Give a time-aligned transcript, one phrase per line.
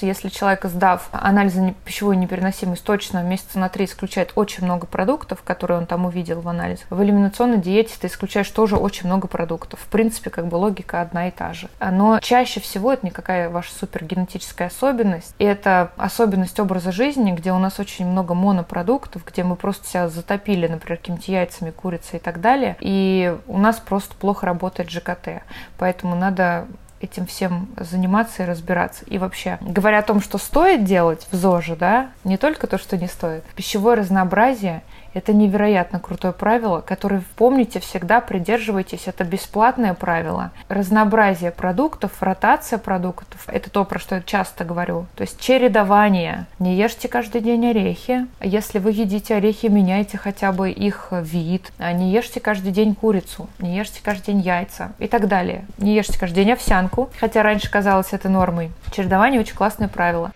[0.00, 5.76] Если человек, сдав анализы пищевой непереносимости, точно месяца на три исключает очень много продуктов, которые
[5.76, 9.80] он там увидел в анализе, в элиминационной диете ты исключаешь тоже очень много продуктов.
[9.80, 11.68] В принципе, как бы логика одна и та же.
[11.80, 15.34] Но чаще всего это никакая ваша супергенетическая особенность.
[15.40, 20.08] И это особенность образа жизни, где у нас очень много монопродуктов, где мы просто себя
[20.08, 22.76] затопили, например, какими-то яйцами, курицей и так далее.
[22.78, 25.42] И у нас просто плохо работает ЖКТ.
[25.76, 26.68] Поэтому надо
[27.00, 29.04] этим всем заниматься и разбираться.
[29.06, 32.96] И вообще, говоря о том, что стоит делать в ЗОЖе, да, не только то, что
[32.96, 33.44] не стоит.
[33.54, 34.82] Пищевое разнообразие–
[35.14, 39.06] это невероятно крутое правило, которое, помните, всегда придерживайтесь.
[39.06, 40.50] Это бесплатное правило.
[40.68, 45.06] Разнообразие продуктов, ротация продуктов– это то, про что я часто говорю.
[45.16, 46.46] То есть чередование.
[46.58, 48.26] Не ешьте каждый день орехи.
[48.40, 51.72] Если вы едите орехи, меняйте хотя бы их вид.
[51.78, 53.48] А не ешьте каждый день курицу.
[53.58, 55.64] Не ешьте каждый день яйца и так далее.
[55.78, 58.70] Не ешьте каждый день овсянку, хотя раньше казалось это нормой.
[58.92, 60.32] Чередование– очень классное правило.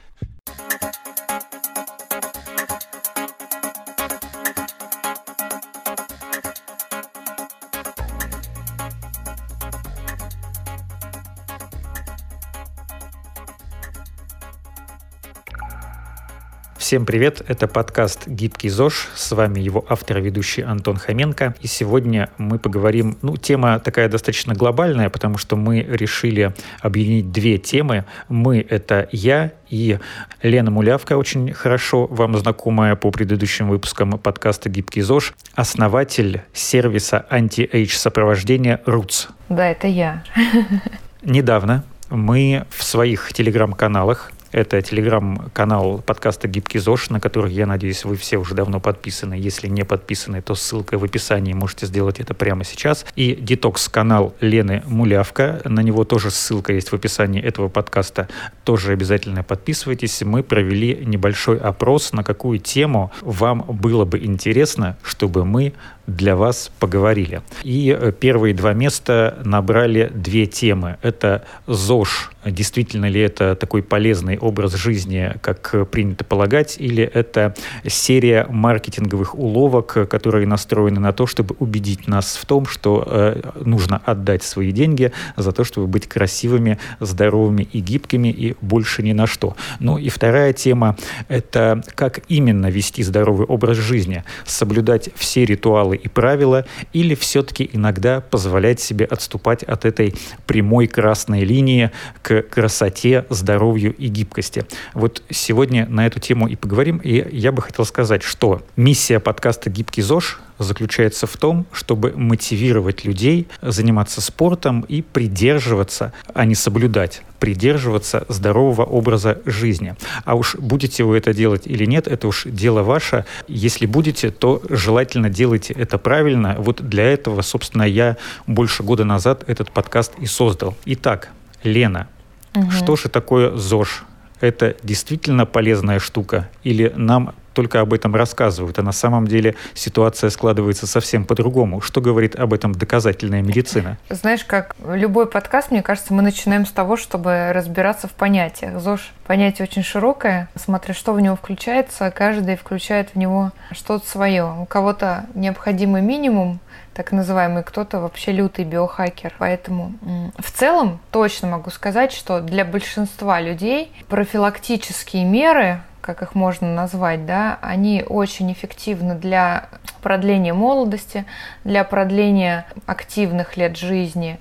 [16.92, 21.54] Всем привет, это подкаст «Гибкий ЗОЖ», с вами его автор и ведущий Антон Хоменко.
[21.62, 27.56] И сегодня мы поговорим, ну, тема такая достаточно глобальная, потому что мы решили объединить две
[27.56, 28.04] темы.
[28.28, 29.98] Мы— это я и
[30.42, 37.96] Лена Мулявка, очень хорошо вам знакомая по предыдущим выпускам подкаста «Гибкий ЗОЖ», основатель сервиса anti-age
[37.96, 39.28] сопровождения «Roots».
[39.48, 40.24] Да, это я.
[41.22, 48.16] Недавно мы в своих телеграм-каналах это телеграм-канал подкаста «Гибкий ЗОЖ», на который, я надеюсь, вы
[48.16, 49.34] все уже давно подписаны.
[49.34, 53.06] Если не подписаны, то ссылка в описании, можете сделать это прямо сейчас.
[53.16, 58.28] И детокс-канал Лены Мулявка, на него тоже ссылка есть в описании этого подкаста.
[58.64, 60.20] Тоже обязательно подписывайтесь.
[60.22, 65.72] Мы провели небольшой опрос, на какую тему вам было бы интересно, чтобы мы
[66.06, 67.42] для вас поговорили.
[67.62, 70.96] И э, первые два места набрали две темы.
[71.02, 72.30] Это ЗОЖ.
[72.44, 77.54] Действительно ли это такой полезный образ жизни, как принято полагать, или это
[77.86, 84.02] серия маркетинговых уловок, которые настроены на то, чтобы убедить нас в том, что э, нужно
[84.04, 89.28] отдать свои деньги за то, чтобы быть красивыми, здоровыми и гибкими, и больше ни на
[89.28, 89.56] что.
[89.78, 90.96] Ну и вторая тема–
[91.28, 97.68] это как именно вести здоровый образ жизни, соблюдать все ритуалы ритуалы и правила, или все-таки
[97.72, 100.14] иногда позволять себе отступать от этой
[100.46, 101.90] прямой красной линии
[102.22, 104.64] к красоте, здоровью и гибкости.
[104.94, 109.70] Вот сегодня на эту тему и поговорим, и я бы хотел сказать, что миссия подкаста
[109.70, 117.22] «Гибкий ЗОЖ» заключается в том, чтобы мотивировать людей заниматься спортом и придерживаться, а не соблюдать,
[117.38, 119.94] придерживаться здорового образа жизни.
[120.24, 123.24] А уж будете вы это делать или нет, это уж дело ваше.
[123.48, 126.56] Если будете, то желательно делайте это правильно.
[126.58, 130.76] Вот для этого, собственно, я больше года назад этот подкаст и создал.
[130.84, 131.30] Итак,
[131.64, 132.08] Лена,
[132.54, 132.70] угу.
[132.70, 134.04] что же такое ЗОЖ?
[134.40, 136.48] Это действительно полезная штука?
[136.64, 141.80] Или нам только об этом рассказывают, а на самом деле ситуация складывается совсем по-другому.
[141.80, 143.98] Что говорит об этом доказательная медицина?
[144.08, 148.80] Знаешь, как любой подкаст, мне кажется, мы начинаем с того, чтобы разбираться в понятиях.
[148.80, 154.44] ЗОЖ– понятие очень широкое, смотря что в него включается, каждый включает в него что-то свое.
[154.60, 156.60] У кого-то необходимый минимум,
[156.94, 159.34] так называемый, кто-то вообще лютый биохакер.
[159.38, 159.94] Поэтому
[160.38, 167.24] в целом точно могу сказать, что для большинства людей профилактические меры как их можно назвать,
[167.24, 169.68] да, они очень эффективны для
[170.02, 171.24] продления молодости,
[171.64, 174.38] для продления активных лет жизни,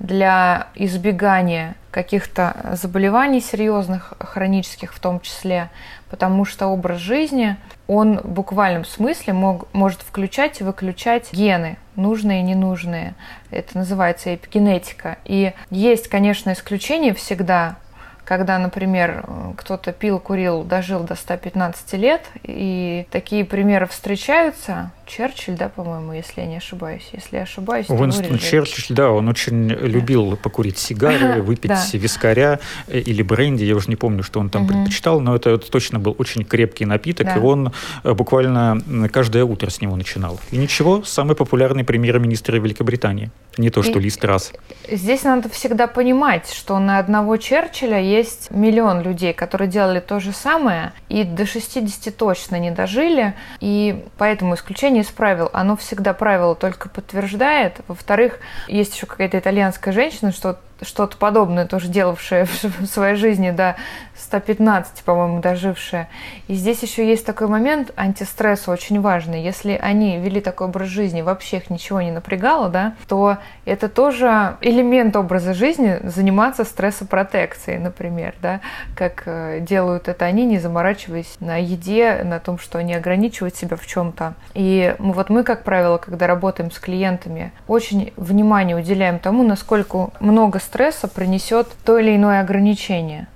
[0.00, 5.70] для избегания каких-то заболеваний серьезных, хронических в том числе,
[6.10, 12.40] потому что образ жизни, он в буквальном смысле мог, может включать и выключать гены, нужные
[12.40, 13.14] и ненужные.
[13.50, 15.18] Это называется эпигенетика.
[15.24, 17.76] И есть, конечно, исключения всегда,
[18.24, 19.24] когда, например,
[19.56, 26.40] кто-то пил, курил, дожил до 115 лет, и такие примеры встречаются, Черчилль, да, по-моему, если
[26.40, 27.08] я не ошибаюсь.
[27.12, 29.74] Если я ошибаюсь, Уинстон Черчилль, да, он очень да.
[29.74, 31.84] любил покурить сигары, выпить да.
[31.92, 34.72] вискаря э, или бренди, я уже не помню, что он там угу.
[34.72, 37.36] предпочитал, но это, это точно был очень крепкий напиток, да.
[37.36, 37.72] и он
[38.02, 38.80] э, буквально
[39.12, 40.40] каждое утро с него начинал.
[40.50, 43.30] И ничего, самый популярный премьер-министр Великобритании.
[43.58, 44.52] Не то, что и Ли Страс.
[44.90, 50.32] Здесь надо всегда понимать, что на одного Черчилля есть миллион людей, которые делали то же
[50.32, 55.50] самое, и до 60 точно не дожили, и поэтому исключение из правил.
[55.52, 57.80] Оно всегда правило только подтверждает.
[57.88, 58.38] Во-вторых,
[58.68, 63.76] есть еще какая-то итальянская женщина, что что-то подобное тоже делавшая в своей жизни до
[64.16, 66.08] 115, по-моему, дожившая.
[66.48, 69.42] И здесь еще есть такой момент антистресса очень важный.
[69.42, 74.56] Если они вели такой образ жизни, вообще их ничего не напрягало, да, то это тоже
[74.60, 78.60] элемент образа жизни заниматься стрессопротекцией, например, да,
[78.96, 83.76] как э, делают это они, не заморачиваясь на еде, на том, что они ограничивают себя
[83.76, 84.34] в чем-то.
[84.54, 90.60] И вот мы, как правило, когда работаем с клиентами, очень внимание уделяем тому, насколько много
[90.64, 93.28] стресса принесет то или иное ограничение.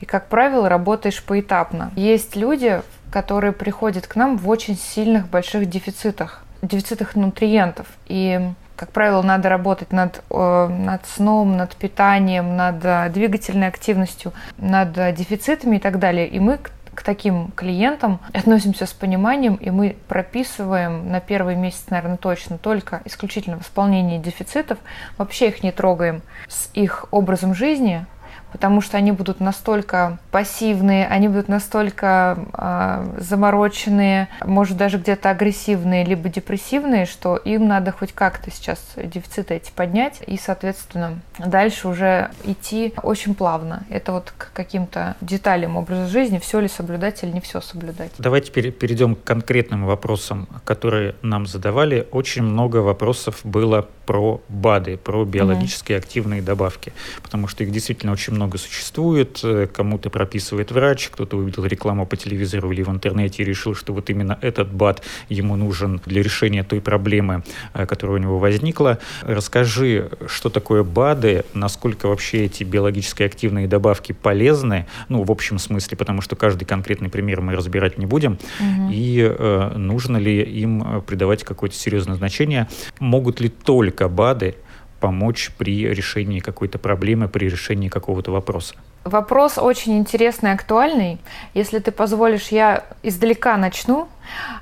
[0.00, 1.90] И, как правило, работаешь поэтапно.
[1.96, 7.86] Есть люди, которые приходят к нам в очень сильных больших дефицитах, дефицитах нутриентов.
[8.06, 8.40] И
[8.76, 14.92] как правило, надо работать над, э, над сном, над питанием, над э, двигательной активностью, над
[15.14, 16.28] дефицитами и так далее.
[16.28, 16.60] И мы
[16.98, 23.02] к, таким клиентам относимся с пониманием, и мы прописываем на первый месяц, наверное, точно только
[23.04, 24.78] исключительно восполнение дефицитов,
[25.16, 28.04] вообще их не трогаем с их образом жизни,
[28.52, 36.04] потому что они будут настолько пассивные, они будут настолько э, замороченные, может даже где-то агрессивные,
[36.04, 42.30] либо депрессивные, что им надо хоть как-то сейчас дефициты эти поднять и, соответственно, дальше уже
[42.44, 43.84] идти очень плавно.
[43.90, 48.12] Это вот к каким-то деталям образа жизни, все ли соблюдать или не все соблюдать.
[48.18, 52.06] Давайте перейдем к конкретным вопросам, которые нам задавали.
[52.10, 56.92] Очень много вопросов было про БАДы, про биологически активные добавки,
[57.22, 59.40] потому что их действительно очень много существует.
[59.42, 63.92] Э, кому-то прописывает врач, кто-то увидел рекламу по телевизору или в интернете и решил, что
[63.92, 67.42] вот именно этот БАД ему нужен для решения той проблемы,
[67.74, 68.98] э, которая у него возникла.
[69.22, 75.96] Расскажи, что такое БАДы, насколько вообще эти биологически активные добавки полезны, ну, в общем смысле,
[75.96, 78.90] потому что каждый конкретный пример мы разбирать не будем, угу.
[78.92, 82.68] и э, нужно ли им придавать какое-то серьезное значение,
[83.00, 84.54] могут ли только БАДы
[85.00, 88.74] помочь при решении какой-то проблемы, при решении какого-то вопроса?
[89.04, 91.18] Вопрос очень интересный актуальный.
[91.54, 94.08] Если ты позволишь, я издалека начну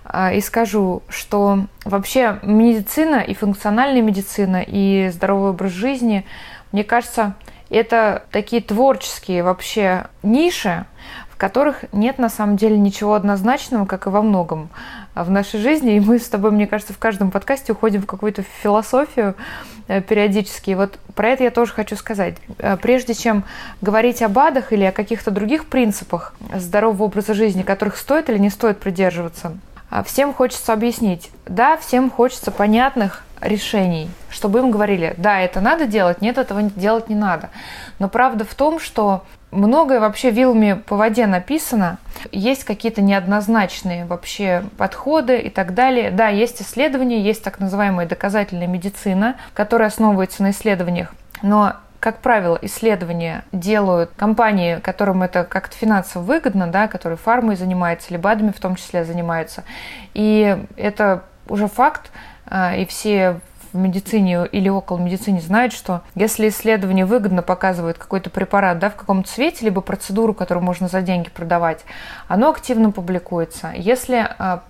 [0.05, 6.25] э, и скажу, что вообще медицина и функциональная медицина и здоровый образ жизни,
[6.71, 7.35] мне кажется,
[7.71, 10.85] это такие творческие вообще ниши,
[11.31, 14.71] в которых нет на самом деле ничего однозначного, как и во многом
[15.25, 15.97] в нашей жизни.
[15.97, 19.35] И мы с тобой, мне кажется, в каждом подкасте уходим в какую-то философию
[19.89, 20.71] э, периодически.
[20.71, 22.37] И вот про это я тоже хочу сказать.
[22.59, 23.45] Э, прежде чем
[23.81, 28.51] говорить о БАДах или о каких-то других принципах здорового образа жизни, которых стоит или не
[28.51, 29.57] стоит придерживаться,
[30.05, 31.31] всем хочется объяснить.
[31.47, 37.09] Да, всем хочется понятных решений, чтобы им говорили, да, это надо делать, нет, этого делать
[37.09, 37.51] не надо.
[37.99, 41.99] Но правда в том, что многое вообще вилами по воде написано.
[42.33, 46.11] Есть какие-то неоднозначные вообще подходы и так далее.
[46.11, 51.13] Да, есть исследования, есть так называемая доказательная медицина, которая основывается на исследованиях.
[51.43, 58.11] Но как правило, исследования делают компании, которым это как-то финансово выгодно, да, которые фармой занимаются,
[58.11, 59.65] или БАДами в том числе занимаются.
[60.15, 62.11] И это уже факт,
[62.47, 63.41] а, и все
[63.73, 68.97] в медицине или около медицины знают, что если исследование выгодно показывает какой-то препарат да, в
[68.97, 71.85] каком-то цвете, либо процедуру, которую можно за деньги продавать,
[72.27, 73.73] оно активно публикуется.
[73.77, 74.29] Если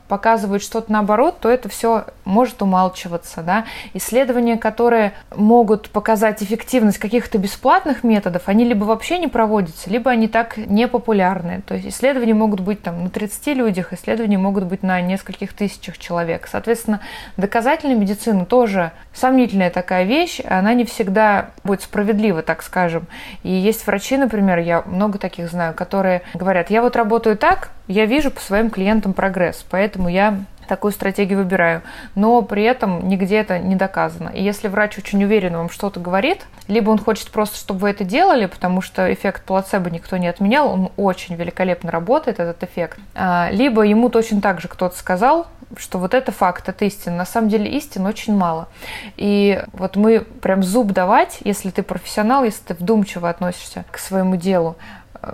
[0.08, 3.42] показывает что-то наоборот, то это все может умалчиваться.
[3.42, 3.64] Да?
[3.94, 10.28] Исследования, которые могут показать эффективность каких-то бесплатных методов, они либо вообще не проводятся, либо они
[10.28, 11.62] так не популярны.
[11.66, 15.98] То есть исследования могут быть там, на 30 людях, исследования могут быть на нескольких тысячах
[15.98, 16.48] человек.
[16.50, 17.00] Соответственно,
[17.36, 23.06] доказательная медицина тоже сомнительная такая вещь, она не всегда будет справедлива, так скажем.
[23.42, 28.06] И есть врачи, например, я много таких знаю, которые говорят, я вот работаю так, я
[28.06, 31.82] вижу по своим клиентам прогресс, поэтому я такую стратегию выбираю.
[32.14, 34.28] Но при этом нигде это не доказано.
[34.30, 38.04] И если врач очень уверенно вам что-то говорит, либо он хочет просто, чтобы вы это
[38.04, 43.48] делали, потому что эффект плацебо никто не отменял, он очень великолепно работает, этот эффект, а,
[43.50, 47.16] либо ему точно так же кто-то сказал, что вот это факт, это истина.
[47.16, 48.68] На самом деле истин очень мало.
[49.16, 54.36] И вот мы прям зуб давать, если ты профессионал, если ты вдумчиво относишься к своему
[54.36, 54.76] делу,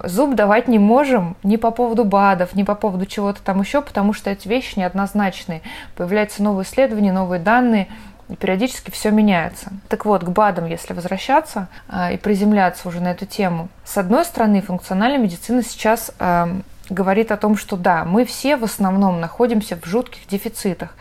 [0.04, 4.12] зуб давать не можем ни по поводу БАДов, ни по поводу чего-то там еще, потому
[4.12, 5.62] что эти вещи неоднозначные.
[5.96, 7.88] Появляются новые исследования, новые данные,
[8.28, 9.72] и периодически все меняется.
[9.88, 14.24] Так вот, к БАДам, если возвращаться э, и приземляться уже на эту тему, с одной
[14.24, 16.46] стороны, функциональная медицина сейчас э,
[16.88, 20.94] говорит о том, что да, мы все в основном находимся в жутких дефицитах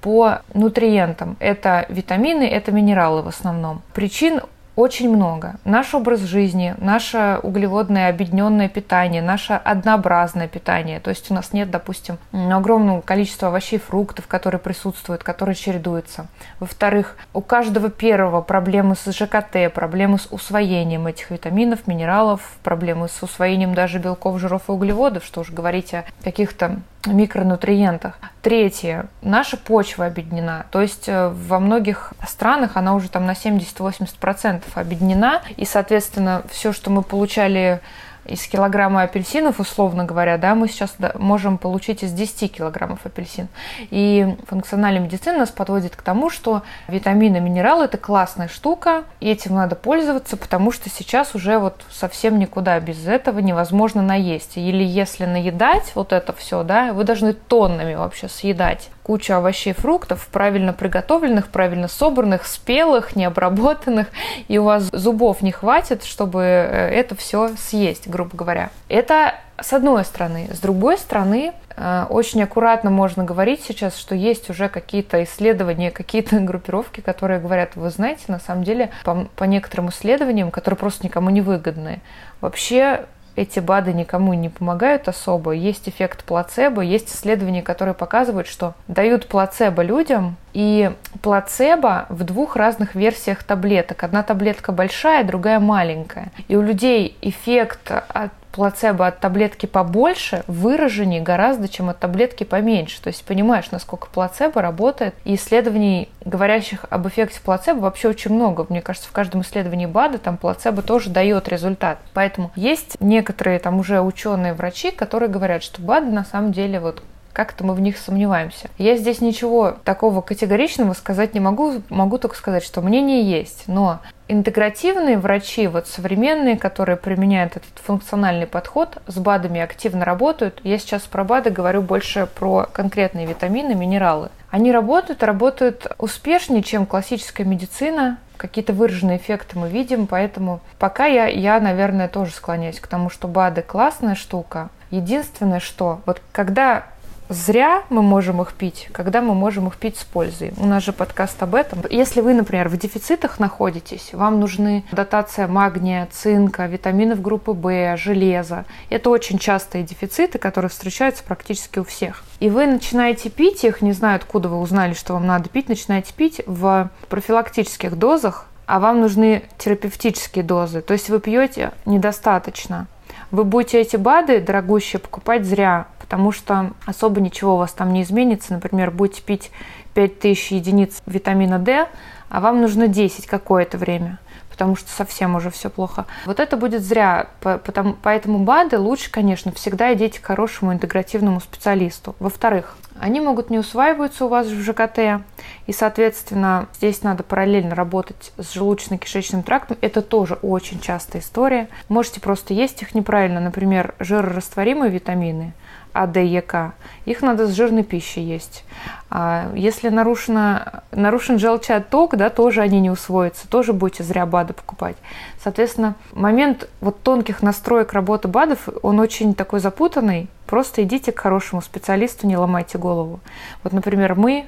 [0.00, 1.36] по нутриентам.
[1.38, 3.82] Это витамины, это минералы в основном.
[3.94, 4.40] Причин
[4.74, 5.56] очень много.
[5.64, 11.00] Наш образ жизни, наше углеводное объединенное питание, наше однообразное питание.
[11.00, 16.26] То есть у нас нет, допустим, огромного количества овощей, фруктов, которые присутствуют, которые чередуются.
[16.58, 23.22] Во-вторых, у каждого первого проблемы с ЖКТ, проблемы с усвоением этих витаминов, минералов, проблемы с
[23.22, 28.18] усвоением даже белков, жиров и углеводов, что уж говорить о каких-то микронутриентах.
[28.42, 29.06] Третье.
[29.22, 30.66] Наша почва объединена.
[30.70, 35.42] То есть э, во многих странах она уже там на 70-80% объединена.
[35.56, 37.80] И, соответственно, все, что мы получали
[38.24, 43.48] из килограмма апельсинов, условно говоря, да, мы сейчас можем получить из 10 килограммов апельсин.
[43.90, 49.54] И функциональная медицина нас подводит к тому, что витамины, минералы– это классная штука, и этим
[49.54, 54.56] надо пользоваться, потому что сейчас уже вот совсем никуда без этого невозможно наесть.
[54.56, 59.76] Или если наедать вот это все, да, вы должны тоннами вообще съедать кучу овощей и
[59.76, 64.08] фруктов, правильно приготовленных, правильно собранных, спелых, необработанных,
[64.48, 68.70] и у вас зубов не хватит, чтобы э, это все съесть, грубо говоря.
[68.88, 70.48] Это с одной стороны.
[70.52, 76.38] С другой стороны, э, очень аккуратно можно говорить сейчас, что есть уже какие-то исследования, какие-то
[76.40, 81.30] группировки, которые говорят, вы знаете, на самом деле, по, по некоторым исследованиям, которые просто никому
[81.30, 82.00] не выгодны,
[82.40, 83.06] вообще
[83.36, 85.52] эти БАДы никому не помогают особо.
[85.52, 90.90] Есть эффект плацебо, есть исследования, которые показывают, что дают плацебо людям, и
[91.22, 94.02] плацебо в двух разных версиях таблеток.
[94.04, 96.30] Одна таблетка большая, другая маленькая.
[96.48, 103.00] И у людей эффект от плацебо от таблетки побольше выраженнее гораздо, чем от таблетки поменьше.
[103.02, 105.14] То есть понимаешь, насколько плацебо работает.
[105.24, 108.66] И исследований, говорящих об эффекте плацебо, вообще очень много.
[108.68, 111.98] Мне кажется, в каждом исследовании БАДа там плацебо тоже дает результат.
[112.12, 117.02] Поэтому есть некоторые там уже ученые врачи, которые говорят, что БАДы на самом деле вот
[117.32, 118.68] как-то мы в них сомневаемся.
[118.78, 124.00] Я здесь ничего такого категоричного сказать не могу, могу только сказать, что мнение есть, но
[124.32, 130.60] интегративные врачи, вот современные, которые применяют этот функциональный подход, с БАДами активно работают.
[130.64, 134.30] Я сейчас про БАДы говорю больше про конкретные витамины, минералы.
[134.50, 138.18] Они работают, работают успешнее, чем классическая медицина.
[138.36, 143.28] Какие-то выраженные эффекты мы видим, поэтому пока я, я, наверное, тоже склоняюсь к тому, что
[143.28, 144.68] БАДы классная штука.
[144.90, 146.84] Единственное, что вот когда
[147.32, 150.52] зря мы можем их пить, когда мы можем их пить с пользой.
[150.56, 151.80] У нас же подкаст об этом.
[151.90, 158.64] Если вы, например, в дефицитах находитесь, вам нужны дотация магния, цинка, витаминов группы В, железа.
[158.90, 162.24] Это очень частые дефициты, которые встречаются практически у всех.
[162.40, 166.12] И вы начинаете пить их, не знаю, откуда вы узнали, что вам надо пить, начинаете
[166.12, 170.80] пить в профилактических дозах, а вам нужны терапевтические дозы.
[170.80, 172.86] То есть вы пьете недостаточно.
[173.32, 178.02] Вы будете эти БАДы дорогущие покупать зря, потому что особо ничего у вас там не
[178.02, 178.52] изменится.
[178.52, 179.50] Например, будете пить
[179.94, 181.88] 5000 единиц витамина D,
[182.28, 184.18] а вам нужно 10 какое-то время
[184.52, 186.04] потому что совсем уже все плохо.
[186.26, 192.14] Вот это будет зря, поэтому БАДы лучше, конечно, всегда идите к хорошему интегративному специалисту.
[192.20, 195.24] Во-вторых, они могут не усваиваться у вас в ЖКТ,
[195.66, 199.76] и, соответственно, здесь надо параллельно работать с желудочно-кишечным трактом.
[199.80, 201.68] Это тоже очень частая история.
[201.88, 205.52] Можете просто есть их неправильно, например, жирорастворимые витамины–
[205.92, 206.72] а, Д, Е, К,
[207.04, 208.64] их надо с жирной пищей есть.
[209.10, 214.96] А если нарушено, нарушен желчеотток, да, тоже они не усвоятся, тоже будете зря БАДы покупать.
[215.42, 220.28] Соответственно, момент вот тонких настроек работы БАДов, он очень такой запутанный.
[220.46, 223.20] Просто идите к хорошему специалисту, не ломайте голову.
[223.62, 224.46] Вот, например, мы,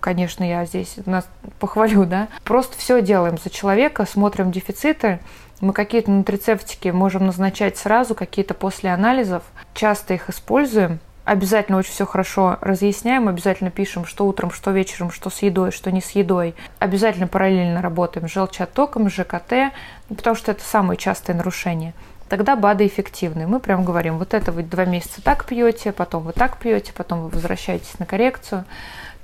[0.00, 1.28] конечно, я здесь нас
[1.60, 5.20] похвалю, да, просто все делаем за человека, смотрим дефициты,
[5.64, 9.42] мы какие-то нутрицептики можем назначать сразу, какие-то после анализов.
[9.74, 11.00] Часто их используем.
[11.24, 15.90] Обязательно очень все хорошо разъясняем, обязательно пишем, что утром, что вечером, что с едой, что
[15.90, 16.54] не с едой.
[16.78, 19.72] Обязательно параллельно работаем с желчеоттоком, с ЖКТ,
[20.10, 21.94] ну, потому что это самые частые нарушения
[22.28, 23.46] тогда БАДы эффективны.
[23.46, 27.22] Мы прям говорим, вот это вы два месяца так пьете, потом вы так пьете, потом
[27.22, 28.64] вы возвращаетесь на коррекцию.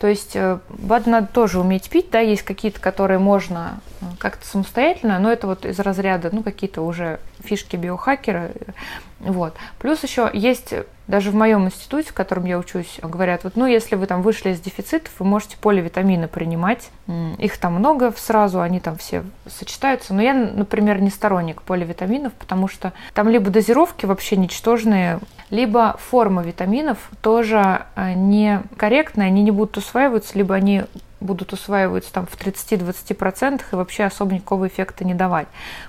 [0.00, 4.46] То есть э, БАДы надо тоже уметь пить, да, есть какие-то, которые можно э, как-то
[4.46, 8.50] самостоятельно, но это вот из разряда, ну, какие-то уже фишки биохакера,
[9.18, 9.54] вот.
[9.78, 10.72] Плюс еще есть,
[11.10, 14.50] даже в моем институте, в котором я учусь, говорят, вот, ну, если вы там вышли
[14.50, 16.90] из дефицитов, вы можете поливитамины принимать,
[17.38, 22.68] их там много сразу, они там все сочетаются, но я, например, не сторонник поливитаминов, потому
[22.68, 25.18] что там либо дозировки вообще ничтожные,
[25.50, 30.84] либо форма витаминов тоже э, некорректная, они не будут усваиваться, либо они
[31.20, 35.46] будут усваиваться там в 30-20% и вообще особо никакого эффекта не давать.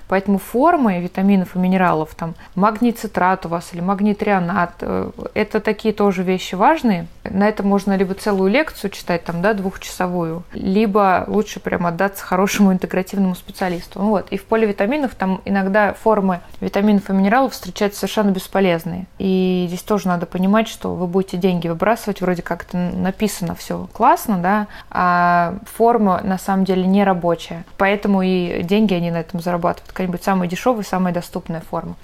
[0.08, 5.94] Поэтому формы витаминов и минералов, там магний цитрат у вас или магний э, это такие
[5.94, 7.06] тоже вещи важные.
[7.24, 12.72] На это можно либо целую лекцию читать, там, да, двухчасовую, либо лучше прям отдаться хорошему
[12.72, 14.00] интегративному специалисту.
[14.00, 14.28] Вот.
[14.30, 19.06] И в поле витаминов там иногда формы витаминов и минералов встречаются совершенно бесполезные.
[19.18, 23.88] И здесь тоже надо понимать, что вы будете деньги выбрасывать, вроде как это написано все
[23.92, 25.21] классно, да, а
[25.64, 27.64] форма на самом деле не рабочая.
[27.76, 29.88] Поэтому и деньги они на этом зарабатывают.
[29.88, 31.94] Какая-нибудь самая дешевая, самая доступная форма.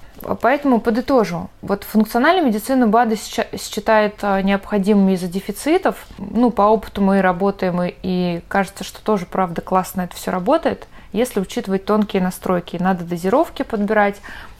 [0.41, 1.49] Поэтому подытожу.
[1.61, 6.05] Вот функциональная медицина БАДы считает а, необходимыми из-за дефицитов.
[6.17, 10.87] Ну, по опыту мы работаем, и, и кажется, что тоже, правда, классно это все работает.
[11.11, 14.17] Если учитывать тонкие настройки, надо дозировки подбирать,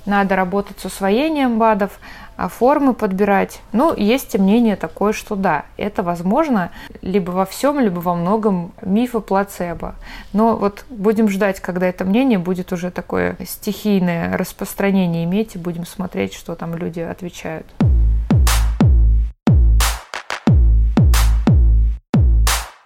[0.10, 2.00] надо работать с усвоением БАДов,
[2.36, 3.62] а формы подбирать.
[3.74, 9.20] Ну, есть мнение такое, что да, это возможно либо во всем, либо во многом мифы
[9.20, 9.96] плацебо.
[10.34, 15.86] Но вот будем ждать, когда это мнение будет уже такое стихийное распространение иметь, и будем
[15.86, 17.66] смотреть, что там люди отвечают.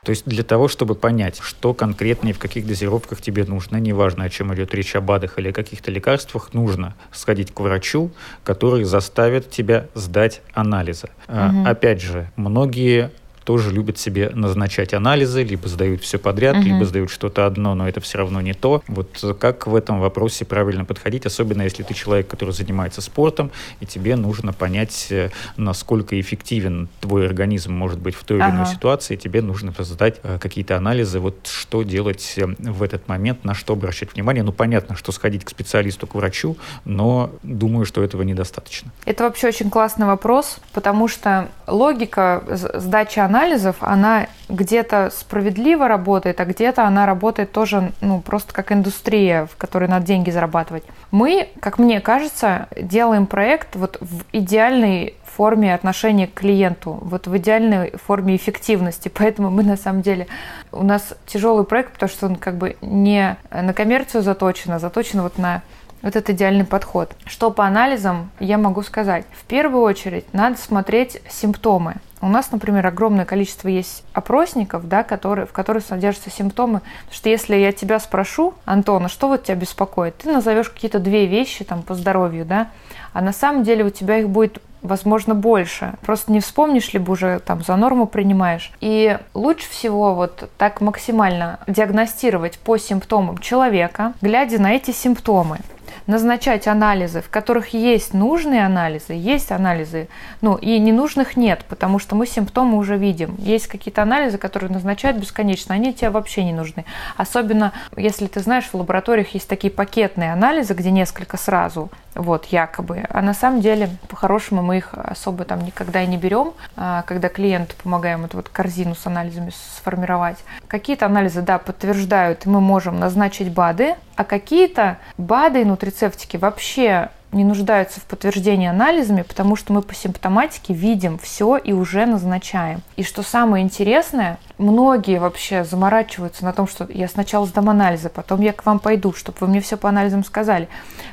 [0.03, 4.25] То есть для того, чтобы понять, что конкретно и в каких дозировках тебе нужно, неважно,
[4.25, 8.11] о чем идет речь, об БАДах или о каких-то лекарствах, нужно сходить к врачу,
[8.43, 11.09] который заставит тебя сдать анализы.
[11.27, 11.65] Угу.
[11.65, 13.11] Опять же, многие
[13.43, 16.65] тоже любят себе назначать анализы, либо сдают все подряд, угу.
[16.65, 18.83] либо сдают что-то одно, но это все равно не то.
[18.87, 23.85] Вот как в этом вопросе правильно подходить, особенно если ты человек, который занимается спортом, и
[23.85, 28.49] тебе нужно понять, э, насколько эффективен твой организм может быть в той ага.
[28.49, 33.07] или иной ситуации, тебе нужно сдать э, какие-то анализы, вот что делать э, в этот
[33.07, 34.43] момент, на что обращать внимание.
[34.43, 38.91] Ну, понятно, что сходить к специалисту, к врачу, но думаю, что этого недостаточно.
[39.05, 46.45] Это вообще очень классный вопрос, потому что логика сдачи анализов, она где-то справедливо работает, а
[46.45, 50.83] где-то она работает тоже, ну, просто как индустрия, в которой надо деньги зарабатывать.
[51.11, 57.37] Мы, как мне кажется, делаем проект вот в идеальной форме отношения к клиенту, вот в
[57.37, 59.09] идеальной форме эффективности.
[59.13, 60.27] Поэтому мы на самом деле,
[60.71, 65.21] у нас тяжелый проект, потому что он как бы не на коммерцию заточен, а заточен
[65.21, 65.61] вот на
[66.03, 67.15] вот этот идеальный подход.
[67.25, 69.25] Что по анализам я могу сказать?
[69.31, 71.95] В первую очередь надо смотреть симптомы.
[72.21, 76.81] У нас, например, огромное количество есть опросников, да, которые, в которых содержатся симптомы.
[77.05, 81.25] Потому что если я тебя спрошу, Антона, что вот тебя беспокоит, ты назовешь какие-то две
[81.25, 82.69] вещи там по здоровью, да,
[83.13, 85.93] а на самом деле у тебя их будет возможно, больше.
[86.01, 88.71] Просто не вспомнишь, либо уже там за норму принимаешь.
[88.81, 95.59] И лучше всего вот так максимально диагностировать по симптомам человека, глядя на эти симптомы
[96.07, 100.07] назначать анализы, в которых есть нужные анализы, есть анализы,
[100.41, 103.35] ну и ненужных нет, потому что мы симптомы уже видим.
[103.39, 106.85] Есть какие-то анализы, которые назначают бесконечно, они тебе вообще не нужны.
[107.17, 113.05] Особенно, если ты знаешь, в лабораториях есть такие пакетные анализы, где несколько сразу, вот, якобы.
[113.09, 117.29] А на самом деле, по-хорошему, мы их особо там никогда и не берем, а, когда
[117.29, 120.37] клиенту помогаем эту вот корзину с анализами сформировать.
[120.67, 127.43] Какие-то анализы, да, подтверждают, мы можем назначить БАДы, а какие-то БАДы и нутрицептики вообще не
[127.43, 132.81] нуждаются в подтверждении анализами, потому что мы по симптоматике видим все и уже назначаем.
[132.95, 138.41] И что самое интересное, многие вообще заморачиваются на том, что я сначала сдам анализы, потом
[138.41, 140.67] я к вам пойду, чтобы вы мне все по анализам сказали.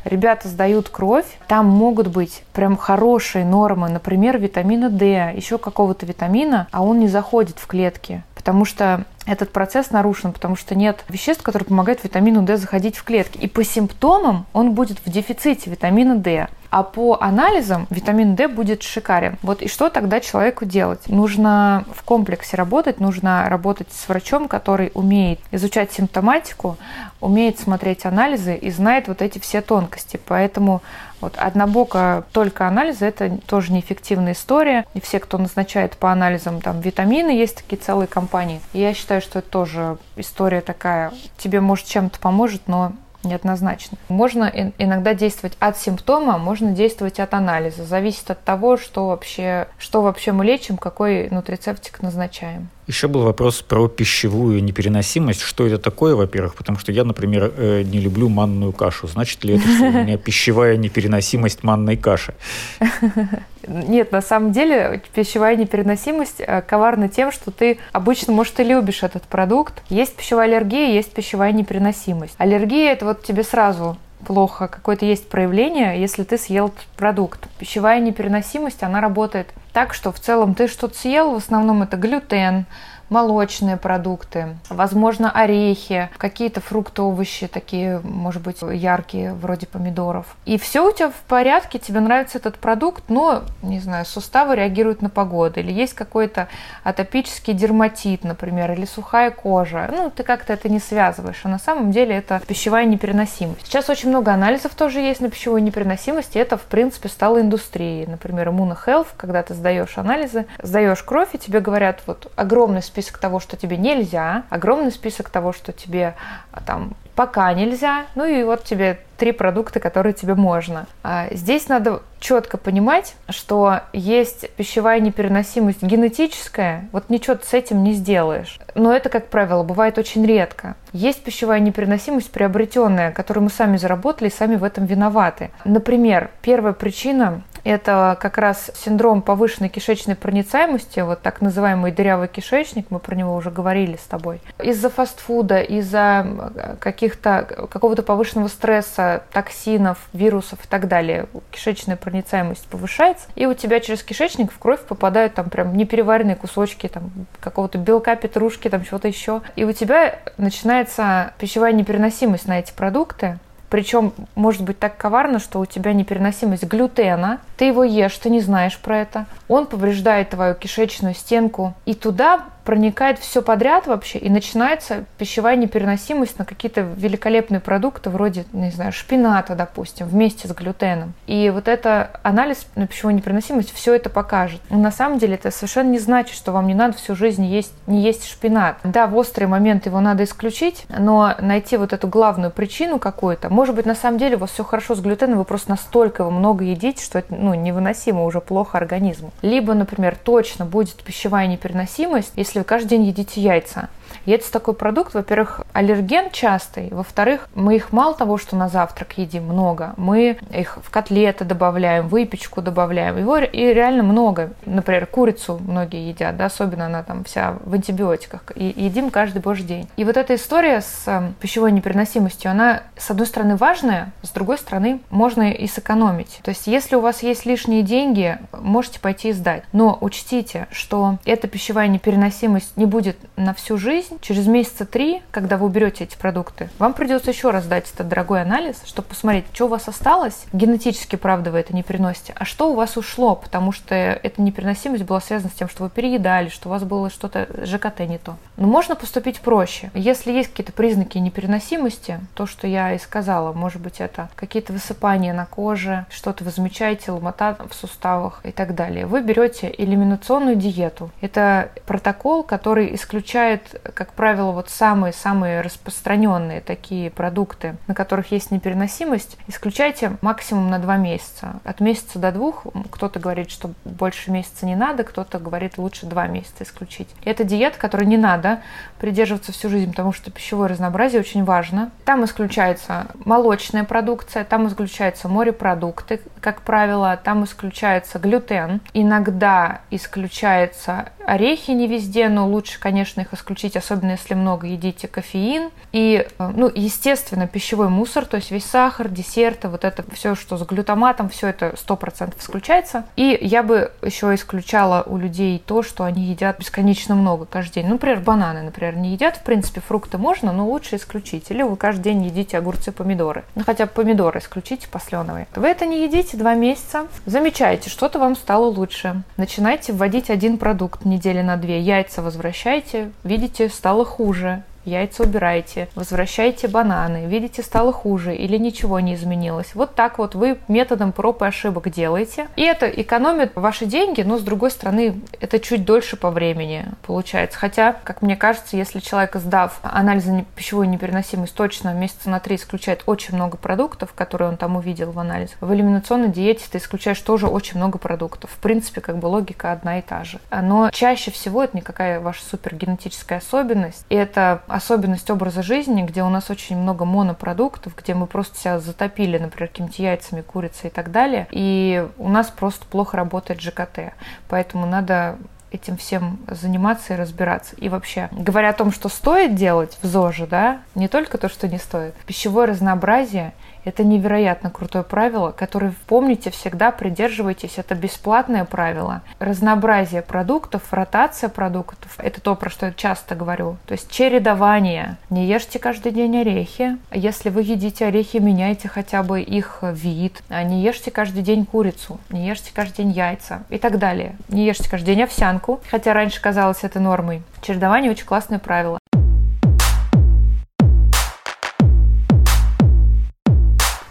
[0.04, 6.68] Ребята сдают кровь, там могут быть прям хорошие нормы, например, витамина D, еще какого-то витамина,
[6.70, 11.42] а он не заходит в клетки, потому что этот процесс нарушен, потому что нет веществ,
[11.42, 13.38] которые помогают витамину D заходить в клетки.
[13.38, 16.48] И по симптомам он будет в дефиците витамина D.
[16.70, 19.38] А по анализам витамин D будет шикарен.
[19.42, 21.08] Вот и что тогда человеку делать?
[21.08, 26.78] Нужно в комплексе работать, нужно работать с врачом, который умеет изучать симптоматику,
[27.20, 30.18] умеет смотреть анализы и знает вот эти все тонкости.
[30.26, 30.80] Поэтому
[31.20, 34.86] вот однобоко только анализы– это тоже неэффективная история.
[34.94, 38.60] И все, кто назначает по анализам там витамины, есть такие целые компании.
[38.72, 41.12] И я считаю, что это тоже история такая.
[41.36, 43.98] Тебе, может, чем-то поможет, но неоднозначно.
[44.08, 47.84] Можно иногда действовать от симптома, можно действовать от анализа.
[47.84, 52.68] Зависит от того, что вообще, что вообще мы лечим, какой нутрицептик назначаем.
[52.86, 55.42] Еще был вопрос про пищевую непереносимость.
[55.42, 56.56] Что это такое, во-первых?
[56.56, 59.06] Потому что я, например, э, не люблю манную кашу.
[59.06, 62.34] Значит ли это, что у меня пищевая непереносимость манной каши?
[63.70, 69.04] Нет, на самом деле пищевая непереносимость э, коварна тем, что ты обычно, может, и любишь
[69.04, 69.80] этот продукт.
[69.88, 72.34] Есть пищевая аллергия, есть пищевая непереносимость.
[72.38, 77.48] Аллергия– это вот тебе сразу плохо, какое-то есть проявление, если ты съел этот продукт.
[77.58, 82.66] Пищевая непереносимость, она работает так, что в целом ты что-то съел, в основном это глютен,
[83.10, 90.36] молочные продукты, возможно, орехи, какие-то фрукты, овощи такие, может быть, яркие, вроде помидоров.
[90.46, 95.02] И все у тебя в порядке, тебе нравится этот продукт, но, не знаю, суставы реагируют
[95.02, 96.48] на погоду, или есть какой-то
[96.84, 99.90] атопический дерматит, например, или сухая кожа.
[99.90, 103.66] Ну, ты как-то это не связываешь, а на самом деле это пищевая непереносимость.
[103.66, 108.06] Сейчас очень много анализов тоже есть на пищевую непереносимость, и это, в принципе, стало индустрией.
[108.06, 113.40] Например, Immunohealth, когда ты сдаешь анализы, сдаешь кровь, и тебе говорят, вот огромный список того,
[113.40, 116.14] что тебе нельзя, огромный список того, что тебе
[116.52, 120.86] а, там пока нельзя, ну и вот тебе три продукта, которые тебе можно.
[121.02, 127.84] А здесь надо четко понимать, что есть пищевая непереносимость генетическая, вот ничего ты с этим
[127.84, 128.58] не сделаешь.
[128.74, 130.76] Но это, как правило, бывает очень редко.
[130.92, 135.50] Есть пищевая непереносимость приобретенная, которую мы сами заработали и сами в этом виноваты.
[135.66, 142.86] Например, первая причина это как раз синдром повышенной кишечной проницаемости, вот так называемый дырявый кишечник,
[142.90, 144.40] мы про него уже говорили с тобой.
[144.62, 153.26] Из-за фастфуда, из-за каких-то, какого-то повышенного стресса, токсинов, вирусов и так далее, кишечная проницаемость повышается,
[153.34, 158.16] и у тебя через кишечник в кровь попадают там прям непереваренные кусочки там какого-то белка,
[158.16, 159.42] петрушки, там чего-то еще.
[159.56, 163.38] И у тебя начинается пищевая непереносимость на эти продукты,
[163.70, 168.40] причем может быть так коварно, что у тебя непереносимость глютена, ты его ешь, ты не
[168.40, 174.30] знаешь про это, он повреждает твою кишечную стенку, и туда проникает все подряд вообще, и
[174.30, 181.14] начинается пищевая непереносимость на какие-то великолепные продукты, вроде, не знаю, шпината, допустим, вместе с глютеном.
[181.26, 184.60] И вот это анализ на пищевую непереносимость все это покажет.
[184.70, 187.72] Но на самом деле это совершенно не значит, что вам не надо всю жизнь есть,
[187.86, 188.76] не есть шпинат.
[188.84, 193.74] Да, в острый момент его надо исключить, но найти вот эту главную причину какую-то, может
[193.74, 196.64] быть, на самом деле у вас все хорошо с глютеном, вы просто настолько его много
[196.64, 199.32] едите, что это ну, невыносимо уже плохо организму.
[199.42, 203.90] Либо, например, точно будет пищевая непереносимость, если вы каждый день едите яйца.
[204.26, 209.44] Яйца такой продукт, во-первых, аллерген частый, во-вторых, мы их мало того, что на завтрак едим
[209.44, 214.52] много, мы их в котлеты добавляем, выпечку добавляем, его и реально много.
[214.66, 219.64] Например, курицу многие едят, да, особенно она там вся в антибиотиках, и едим каждый божий
[219.64, 219.88] день.
[219.96, 224.58] И вот эта история с эм, пищевой непереносимостью, она, с одной стороны, важная, с другой
[224.58, 226.40] стороны, можно и сэкономить.
[226.42, 229.64] То есть, если у вас есть лишние деньги, можете пойти и сдать.
[229.72, 235.22] Но учтите, что эта пищевая непереносимость не будет на всю жизнь, жизнь, через месяца три,
[235.30, 239.44] когда вы уберете эти продукты, вам придется еще раз дать этот дорогой анализ, чтобы посмотреть,
[239.52, 240.44] что у вас осталось.
[240.52, 245.04] Генетически, правда, вы это не переносите, а что у вас ушло, потому что эта непереносимость
[245.04, 248.36] была связана с тем, что вы переедали, что у вас было что-то ЖКТ не то.
[248.56, 249.90] Но можно поступить проще.
[249.94, 255.32] Если есть какие-то признаки непереносимости, то, что я и сказала, может быть, это какие-то высыпания
[255.32, 259.06] на коже, что-то вы замечаете, ломота в суставах и так далее.
[259.06, 261.10] Вы берете элиминационную диету.
[261.20, 269.36] Это протокол, который исключает как правило, вот самые-самые распространенные такие продукты, на которых есть непереносимость,
[269.46, 271.60] исключайте максимум на два месяца.
[271.64, 276.28] От месяца до двух кто-то говорит, что больше месяца не надо, кто-то говорит, лучше два
[276.28, 277.10] месяца исключить.
[277.26, 278.62] Это диета, которой не надо
[278.98, 281.90] придерживаться всю жизнь, потому что пищевое разнообразие очень важно.
[282.06, 288.80] Там исключается молочная продукция, там исключаются морепродукты, как правило, там исключается глютен.
[288.94, 295.70] Иногда исключаются орехи не везде, но лучше, конечно, их исключить особенно если много едите кофеин.
[295.92, 300.56] И, э, ну, естественно, пищевой мусор, то есть весь сахар, десерты, вот это все, что
[300.56, 303.04] с глютаматом, все это 100% исключается.
[303.16, 307.86] И я бы еще исключала у людей то, что они едят бесконечно много каждый день.
[307.86, 309.36] Ну, например, бананы, например, не едят.
[309.36, 311.50] В принципе, фрукты можно, но лучше исключить.
[311.50, 313.44] Или вы каждый день едите огурцы, помидоры.
[313.54, 315.46] Ну, хотя бы помидоры исключите посленовые.
[315.54, 317.06] Вы это не едите два месяца.
[317.26, 319.22] Замечаете, что-то вам стало лучше.
[319.36, 321.80] Начинайте вводить один продукт недели на две.
[321.80, 323.10] Яйца возвращайте.
[323.24, 329.74] Видите, стало хуже яйца убирайте, возвращайте бананы, видите, стало хуже или ничего не изменилось.
[329.74, 332.48] Вот так вот вы методом проб и ошибок делаете.
[332.56, 337.58] И это экономит ваши деньги, но с другой стороны, это чуть дольше по времени получается.
[337.58, 343.02] Хотя, как мне кажется, если человек, сдав анализы пищевой непереносимость, точно месяца на три исключает
[343.06, 347.46] очень много продуктов, которые он там увидел в анализе, в элиминационной диете ты исключаешь тоже
[347.46, 348.50] очень много продуктов.
[348.50, 350.40] В принципе, как бы логика одна и та же.
[350.50, 354.04] Но чаще всего это никакая ваша супергенетическая особенность.
[354.08, 359.38] Это особенность образа жизни, где у нас очень много монопродуктов, где мы просто себя затопили,
[359.38, 364.12] например, какими-то яйцами, курицей и так далее, и у нас просто плохо работает ЖКТ.
[364.48, 365.36] Поэтому надо
[365.70, 367.76] этим всем заниматься и разбираться.
[367.76, 371.68] И вообще, говоря о том, что стоит делать в ЗОЖе, да, не только то, что
[371.68, 372.14] не стоит.
[372.26, 373.52] Пищевое разнообразие–
[373.84, 377.78] это невероятно крутое правило, которое, помните, всегда придерживайтесь.
[377.78, 379.22] Это бесплатное правило.
[379.38, 383.76] Разнообразие продуктов, ротация продуктов– это то, про что я часто говорю.
[383.86, 385.16] То есть чередование.
[385.30, 386.98] Не ешьте каждый день орехи.
[387.12, 390.42] Если вы едите орехи, меняйте хотя бы их вид.
[390.48, 392.20] А не ешьте каждый день курицу.
[392.30, 394.36] Не ешьте каждый день яйца и так далее.
[394.48, 397.42] Не ешьте каждый день овсянку, хотя раньше казалось это нормой.
[397.62, 398.98] Чередование– очень классное правило.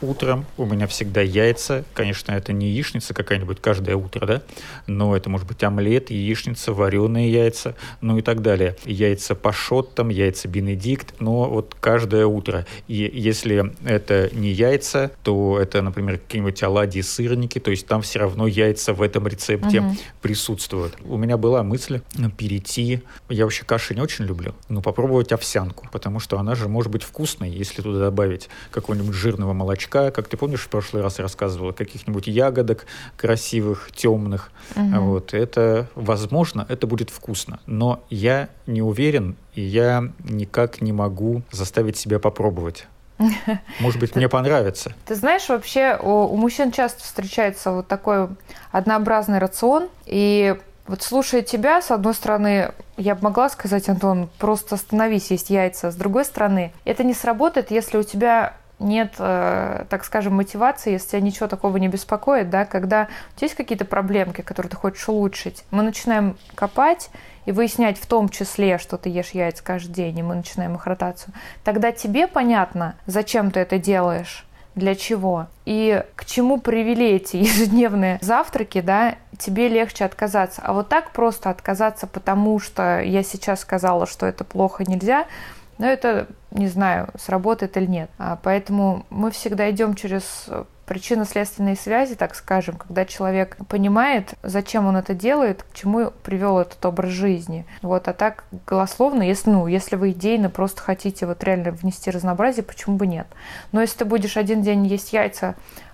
[0.10, 1.86] Утром у меня всегда яйца.
[1.93, 4.41] Конечно, это не яичница какая-нибудь каждое утро, да,
[4.88, 8.76] но это может быть омлет, яичница, вареные яйца, ну и так далее.
[8.86, 12.65] Яйца пашот, там, яйца бенедикт, но вот каждое утро.
[12.88, 18.19] И если это не яйца, то это, например, какие-нибудь оладьи, сырники, то есть там все
[18.19, 19.95] равно яйца в этом рецепте угу.
[20.22, 20.98] присутствуют.
[21.04, 22.02] У меня была мысль
[22.38, 26.91] перейти, я вообще каши не очень люблю, но попробовать овсянку, потому что она же может
[26.91, 31.19] быть вкусной, если туда добавить какого-нибудь жирного молочка, молочка, как ты помнишь, в прошлый раз
[31.19, 32.85] рассказывала, каких-нибудь ягодок
[33.17, 34.51] красивых, темных.
[34.75, 35.01] Угу.
[35.01, 37.59] Вот, это, возможно, это будет вкусно.
[37.65, 42.88] Но я не уверен, и я никак не могу заставить себя попробовать.
[43.79, 44.93] Может быть, мне понравится.
[45.05, 48.29] Ты знаешь, вообще у, у мужчин часто встречается вот такой
[48.71, 50.55] однообразный рацион, и
[50.88, 55.91] вот слушая тебя, с одной стороны, я бы могла сказать, Антон, просто остановись, есть яйца.
[55.91, 61.10] С другой стороны, это не сработает, если у тебя нет, э, так скажем, мотивации, если
[61.10, 65.08] тебя ничего такого не беспокоит, да, когда у тебя есть какие-то проблемки, которые ты хочешь
[65.10, 67.10] улучшить, мы начинаем копать
[67.46, 70.86] и выяснять в том числе, что ты ешь яйца каждый день, и мы начинаем их
[70.88, 77.36] ротацию, тогда тебе понятно, зачем ты это делаешь, для чего и к чему привели эти
[77.38, 80.62] ежедневные завтраки, да, тебе легче отказаться.
[80.63, 85.26] А вот так просто отказаться, потому что я сейчас сказала, что это плохо нельзя–
[85.80, 88.09] но это, не знаю, сработает или нет.
[88.17, 90.49] А поэтому мы всегда идем через
[90.89, 96.83] причинно-следственные связи, так скажем, когда человек понимает, зачем он это делает, к чему привел этот
[96.83, 97.67] образ жизни.
[97.83, 102.63] Вот, а так голословно, если, ну, если вы идейно просто хотите вот реально внести разнообразие,
[102.63, 103.27] почему бы нет.
[103.71, 105.53] Но если ты будешь один день есть яйца,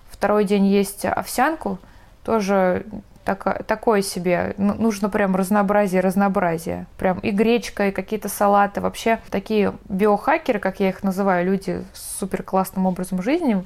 [0.09, 1.77] второй день есть овсянку,
[2.23, 2.85] тоже
[3.25, 4.53] так, такое себе.
[4.57, 6.85] Нужно прям разнообразие, разнообразие.
[6.97, 8.81] Прям и гречка, и какие-то салаты.
[8.81, 13.65] Вообще такие биохакеры, как я их называю, люди с супер классным образом жизни,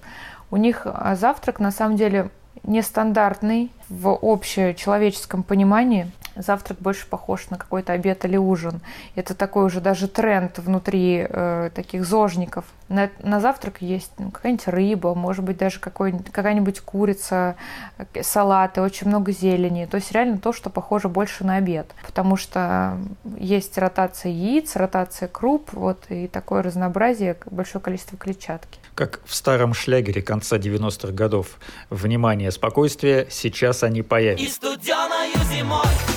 [0.49, 2.29] у них а, завтрак на самом деле
[2.63, 8.81] нестандартный в общечеловеческом понимании завтрак больше похож на какой-то обед или ужин.
[9.15, 12.65] Это такой уже даже тренд внутри э, таких зожников.
[12.87, 17.55] На, на завтрак есть ну, какая-нибудь рыба, может быть, даже какая-нибудь курица,
[17.97, 19.85] э, салаты, очень много зелени.
[19.85, 21.87] То есть реально то, что похоже больше на обед.
[22.05, 22.97] Потому что
[23.37, 28.79] есть ротация яиц, ротация круп, вот, и такое разнообразие, большое количество клетчатки.
[28.95, 31.59] Как в старом шлягере конца 90-х годов.
[31.89, 34.45] Внимание, спокойствие, сейчас они появятся.
[34.45, 36.08] И студеною зимой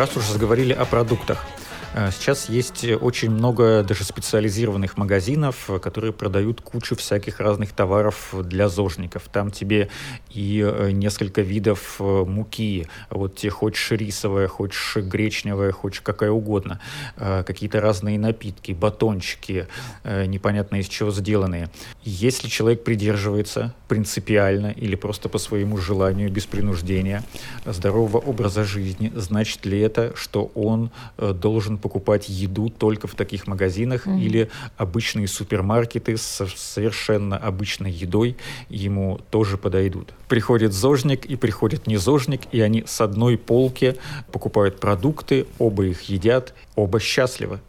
[0.00, 1.44] Раз уж заговорили о продуктах,
[1.92, 9.24] сейчас есть очень много даже специализированных магазинов, которые продают кучу всяких разных товаров для зожников.
[9.32, 9.88] Там тебе
[10.30, 12.86] и э, несколько видов э, муки.
[13.10, 16.80] Вот тебе хочешь рисовая, хочешь гречневая, хочешь какая угодно.
[17.16, 19.66] Какие-то разные напитки, батончики,
[20.04, 21.70] непонятно из чего сделанные.
[22.04, 27.24] Если человек придерживается принципиально или просто по своему желанию, без принуждения,
[27.64, 34.06] здорового образа жизни, значит ли это, что он должен покупать еду только в таких магазинах
[34.06, 34.20] mm-hmm.
[34.20, 38.36] или обычные супермаркеты с совершенно обычной едой
[38.68, 40.12] ему тоже подойдут.
[40.28, 43.96] Приходит зожник и приходит незожник, и они с одной полки
[44.30, 47.60] покупают продукты, оба их едят, оба счастливы.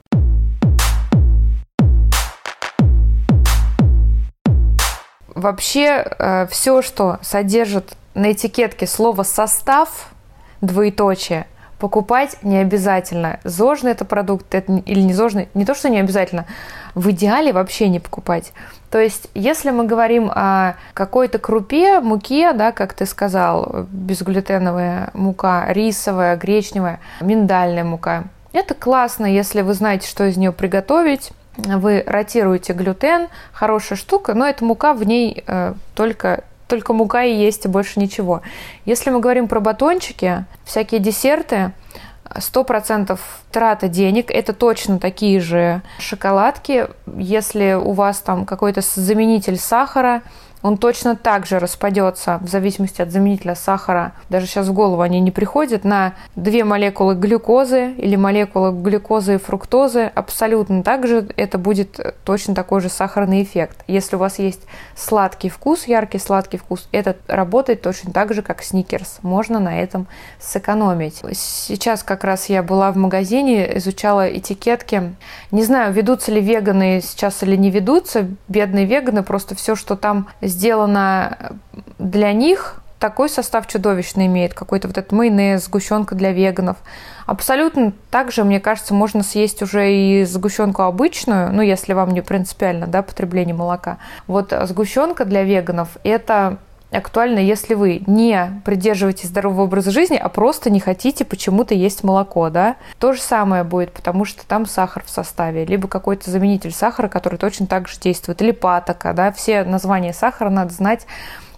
[5.34, 10.12] Вообще э, все, что содержит на этикетке слово состав,
[10.62, 11.48] двоеточие,
[11.82, 13.40] покупать не обязательно.
[13.44, 16.46] Зожный это продукт это, или не зожный, не то, что не обязательно,
[16.94, 18.54] в идеале вообще не покупать.
[18.92, 25.66] То есть, если мы говорим о какой-то крупе, муке, да, как ты сказал, безглютеновая мука,
[25.70, 32.74] рисовая, гречневая, миндальная мука, это классно, если вы знаете, что из нее приготовить, вы ротируете
[32.74, 37.68] глютен, хорошая штука, но эта мука в ней э, только только мука и есть, и
[37.68, 38.44] больше ничего.
[38.86, 41.74] Если мы говорим про батончики, всякие десерты,
[42.24, 43.20] 100%
[43.52, 44.32] трата денег.
[44.32, 46.88] Это точно такие же шоколадки.
[47.18, 50.22] Если у вас там какой-то заменитель сахара,
[50.62, 54.14] он точно так же распадется в зависимости от заменителя сахара.
[54.30, 59.38] Даже сейчас в голову они не приходят на две молекулы глюкозы или молекулы глюкозы и
[59.38, 60.12] фруктозы.
[60.14, 63.84] Абсолютно так же это будет точно такой же сахарный эффект.
[63.88, 64.62] Если у вас есть
[64.96, 69.20] сладкий вкус, яркий сладкий вкус, это работает точно так же, как сникерс.
[69.22, 70.08] Можно на этом
[70.40, 71.22] сэкономить.
[71.34, 75.16] Сейчас как раз я была в магазине, изучала этикетки.
[75.52, 78.28] Не знаю, ведутся ли веганы сейчас или не ведутся.
[78.48, 81.54] Бедные веганы, просто все, что там сделано
[81.98, 86.78] для них, такой состав чудовищный имеет, какой-то вот этот майонез, сгущенка для веганов.
[87.26, 92.22] Абсолютно так же, мне кажется, можно съесть уже и сгущенку обычную, ну, если вам не
[92.22, 93.98] принципиально, да, потребление молока.
[94.28, 96.58] Вот сгущенка для веганов– это
[96.92, 102.50] актуально, если вы не придерживаетесь здорового образа жизни, а просто не хотите почему-то есть молоко,
[102.50, 102.76] да.
[103.00, 107.40] То же самое будет, потому что там сахар в составе, либо какой-то заменитель сахара, который
[107.40, 109.32] точно так же действует, или патока, да.
[109.32, 111.06] Все названия сахара надо знать,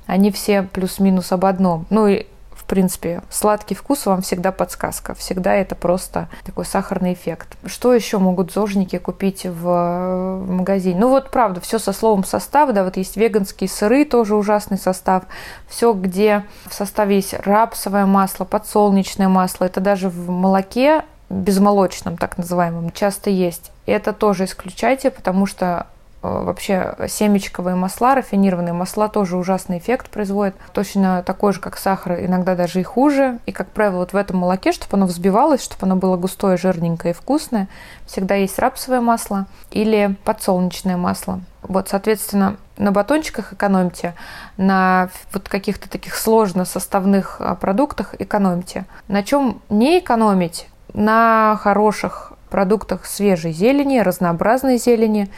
[0.06, 1.86] они все плюс-минус об одном.
[1.90, 2.26] Ну и
[2.74, 5.14] принципе, сладкий вкус вам всегда подсказка.
[5.14, 7.56] Всегда это просто такой сахарный эффект.
[7.68, 11.00] Что еще могут зожники купить в магазине?
[11.00, 15.26] Ну вот, правда, все со словом состав, да, вот есть веганские сыры, тоже ужасный состав.
[15.68, 22.40] Все, где в составе есть рапсовое масло, подсолнечное масло, это даже в молоке безмолочном, так
[22.40, 23.72] называемом, часто есть.
[23.86, 30.56] Это тоже исключайте, потому что Э, вообще семечковые масла, рафинированные масла тоже ужасный эффект производят.
[30.72, 33.40] Точно такой же, как сахар, иногда даже и хуже.
[33.46, 37.14] И, как правило, вот в этом молоке, чтобы оно взбивалось, чтобы оно было густое, жирненькое
[37.14, 37.68] и вкусное,
[38.08, 41.42] всегда есть рапсовое масло или подсолнечное масло.
[41.62, 44.16] Вот, соответственно, на батончиках экономьте,
[44.58, 48.86] на вот каких-то таких сложно составных а, продуктах экономьте.
[49.08, 50.68] На чем не экономить?
[50.94, 55.30] На хороших продуктах свежей зелени, разнообразной зелени,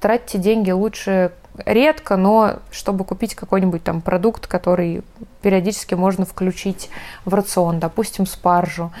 [0.00, 1.32] тратьте деньги лучше
[1.66, 5.02] редко, но чтобы купить какой-нибудь там продукт, который
[5.42, 6.90] периодически можно включить
[7.24, 8.92] в рацион, допустим, спаржу.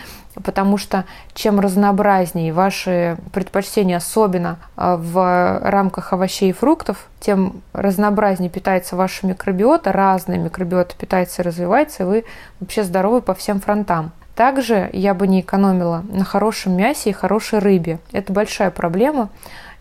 [0.44, 8.48] Потому что чем разнообразнее ваши предпочтения, особенно а, в рамках овощей и фруктов, тем разнообразнее
[8.48, 12.24] питается ваша микробиота, разная микробиота питается и развивается, и вы
[12.60, 14.12] вообще здоровы по всем фронтам.
[14.36, 17.98] Также я бы не экономила на хорошем мясе и хорошей рыбе.
[18.12, 19.28] Это большая проблема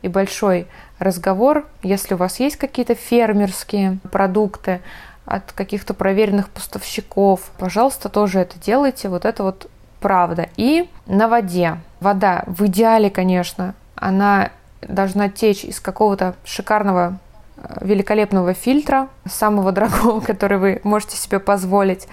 [0.01, 0.67] и большой
[0.99, 4.81] разговор, если у вас есть какие-то фермерские продукты
[5.25, 9.09] от каких-то проверенных поставщиков, пожалуйста, тоже это делайте.
[9.09, 10.49] Вот это вот правда.
[10.57, 11.77] И на воде.
[11.99, 17.19] Вода в идеале, конечно, она должна течь из какого-то шикарного
[17.81, 22.07] великолепного фильтра, самого дорогого, который вы можете себе позволить.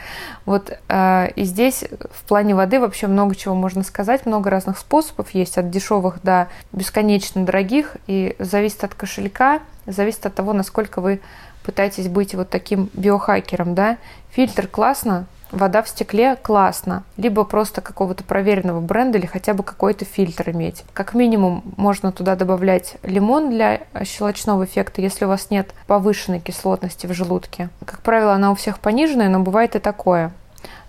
[0.44, 5.30] Вот э, и здесь в плане воды вообще много чего можно сказать, много разных способов
[5.30, 11.20] есть, от дешевых до бесконечно дорогих, и зависит от кошелька, зависит от того, насколько вы
[11.64, 13.98] пытаетесь быть вот таким биохакером, да.
[14.30, 17.04] Фильтр классно, вода в стекле классно.
[17.16, 20.84] Либо просто какого-то проверенного бренда или хотя бы какой-то фильтр иметь.
[20.92, 27.06] Как минимум можно туда добавлять лимон для щелочного эффекта, если у вас нет повышенной кислотности
[27.06, 27.68] в желудке.
[27.84, 30.32] Как правило, она у всех пониженная, но бывает и такое.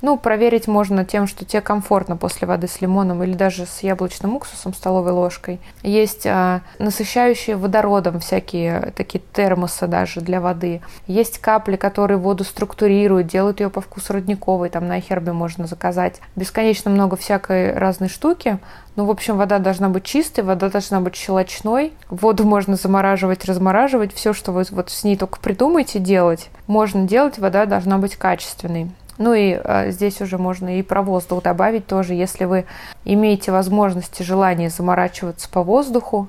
[0.01, 4.35] Ну, проверить можно тем, что тебе комфортно после воды с лимоном или даже с яблочным
[4.35, 5.59] уксусом столовой ложкой.
[5.81, 10.81] Есть а, насыщающие водородом всякие такие термосы даже для воды.
[11.07, 16.21] Есть капли, которые воду структурируют, делают ее по вкусу родниковой, там на хербе можно заказать.
[16.35, 18.59] Бесконечно много всякой разной штуки.
[18.95, 21.93] Ну, в общем, вода должна быть чистой, вода должна быть щелочной.
[22.09, 24.13] Воду можно замораживать, размораживать.
[24.13, 28.89] Все, что вы вот с ней только придумаете делать, можно делать, вода должна быть качественной.
[29.17, 32.65] Ну и э, здесь уже можно и про воздух добавить тоже, если вы
[33.05, 36.27] имеете возможность и желание заморачиваться по воздуху,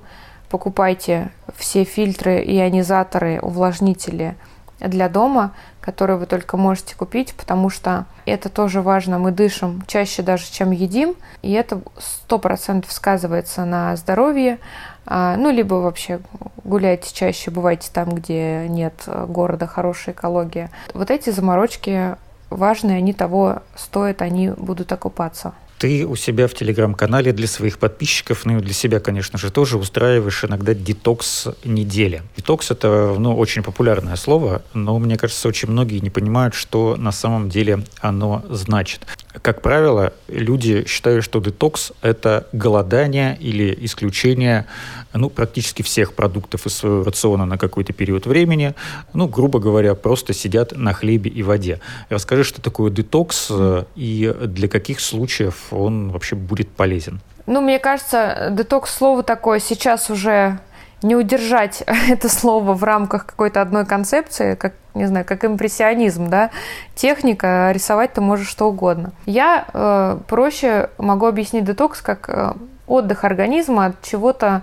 [0.48, 4.36] покупайте все фильтры, ионизаторы, увлажнители
[4.80, 9.18] для дома, которые вы только можете купить, потому что это тоже важно.
[9.18, 14.58] Мы дышим чаще даже, чем едим, и это сто процентов сказывается на здоровье.
[15.06, 16.20] А, ну, либо вообще
[16.64, 20.70] гуляйте чаще, бывайте там, где нет города, хорошая экология.
[20.94, 22.16] Вот эти заморочки
[22.50, 25.54] важные, они того стоят, они будут окупаться.
[25.78, 29.78] Ты у себя в телеграм-канале для своих подписчиков, ну и для себя, конечно же, тоже
[29.78, 32.22] устраиваешь иногда детокс недели.
[32.36, 37.12] Детокс– это ну, очень популярное слово, но мне кажется, очень многие не понимают, что на
[37.12, 39.06] самом деле оно значит.
[39.42, 44.66] Как правило, люди считают, что детокс– это голодание или исключение
[45.14, 48.74] ну, практически всех продуктов из своего рациона на какой-то период времени.
[49.12, 51.80] Ну, грубо говоря, просто сидят на хлебе и воде.
[52.08, 57.20] Расскажи, что такое детокс э, и для каких случаев он вообще будет полезен?
[57.46, 60.58] Ну, мне кажется, детокс слово такое сейчас уже
[61.02, 66.50] не удержать это слово в рамках какой-то одной концепции, как, не знаю, как импрессионизм, да,
[66.94, 69.12] техника, рисовать ты можешь что угодно.
[69.26, 72.52] Я э, проще могу объяснить детокс как э,
[72.86, 74.62] отдых организма от чего-то,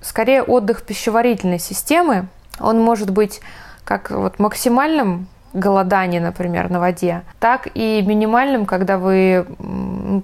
[0.00, 2.26] скорее отдых пищеварительной системы.
[2.60, 3.40] Он может быть
[3.84, 9.46] как вот максимальным голодание, например, на воде, так и минимальным, когда вы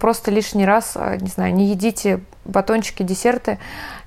[0.01, 3.59] просто лишний раз, э, не знаю, не едите батончики, десерты,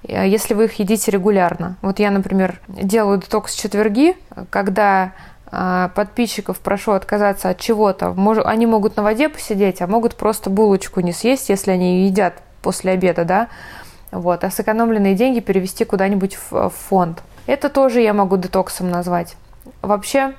[0.08, 1.78] если вы их едите регулярно.
[1.82, 4.16] Вот я, например, делаю детокс четверги,
[4.50, 5.14] когда
[5.52, 8.16] э, подписчиков прошу отказаться от чего-то.
[8.46, 12.92] Они могут на воде посидеть, а могут просто булочку не съесть, если они едят после
[12.92, 13.48] обеда, да,
[14.12, 17.24] вот, а сэкономленные деньги перевести куда-нибудь в фонд.
[17.46, 19.36] Это тоже я могу детоксом назвать.
[19.82, 20.34] Вообще,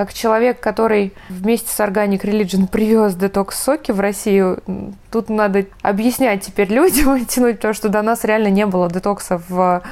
[0.00, 4.62] как человек, который вместе с Organic Religion привез детокс-соки в Россию,
[5.10, 9.82] тут надо объяснять теперь людям, тянуть, потому что до нас реально не было детокса в,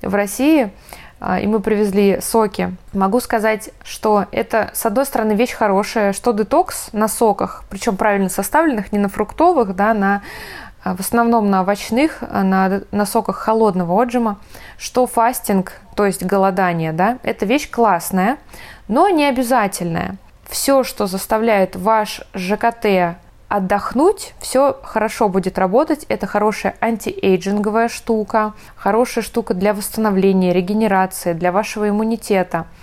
[0.00, 0.70] в России
[1.18, 2.72] а, и мы привезли соки.
[2.92, 8.28] Могу сказать, что это, с одной стороны, вещь хорошая, что детокс на соках, причем правильно
[8.28, 10.22] составленных, не на фруктовых, да, на
[10.84, 14.38] в основном на овощных, а, на, на соках холодного отжима,
[14.78, 18.38] что фастинг, то есть голодание, да, это вещь классная,
[18.86, 20.16] но не обязательная.
[20.48, 23.16] Все, что заставляет ваш ЖКТ
[23.48, 26.04] отдохнуть, все хорошо будет работать.
[26.08, 32.66] Это хорошая антиэйджинговая штука, хорошая штука для восстановления, регенерации, для вашего иммунитета–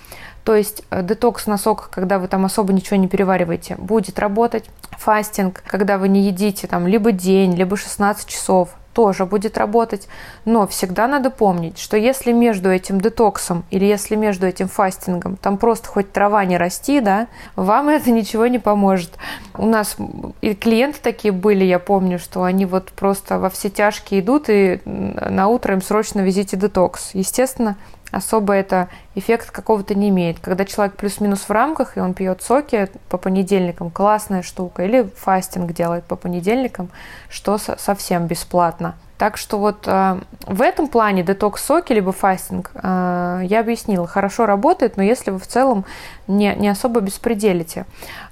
[0.46, 4.66] то есть э, детокс на соках, когда вы там особо ничего не перевариваете, будет работать.
[4.92, 10.08] Фастинг, когда вы не едите там либо день, либо 16 часов, тоже будет работать.
[10.46, 15.58] Но всегда надо помнить, что если между этим детоксом или если между этим фастингом там
[15.58, 19.18] просто хоть трава не расти, да, вам это ничего не поможет.
[19.58, 19.98] У нас
[20.42, 24.80] и клиенты такие были, я помню, что они вот просто во все тяжкие идут и
[24.86, 27.10] на утро им срочно везите детокс.
[27.14, 27.78] Естественно,
[28.16, 30.40] особо это эффект какого-то не имеет.
[30.40, 34.84] Когда человек плюс-минус в рамках, и он пьет соки по понедельникам, классная штука.
[34.84, 36.90] Или фастинг делает по понедельникам,
[37.30, 38.96] что совсем бесплатно.
[39.18, 44.98] Так что вот э, в этом плане детокс-соки либо фастинг, э, я объяснила, хорошо работает,
[44.98, 45.86] но если вы в целом
[46.28, 47.86] не, не особо беспределите.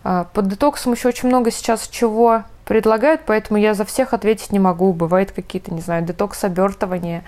[0.03, 4.59] Э, под детоксом еще очень много сейчас чего предлагают, поэтому я за всех ответить не
[4.59, 4.91] могу.
[4.91, 7.23] Бывают какие-то, не знаю, детокс-обертывания,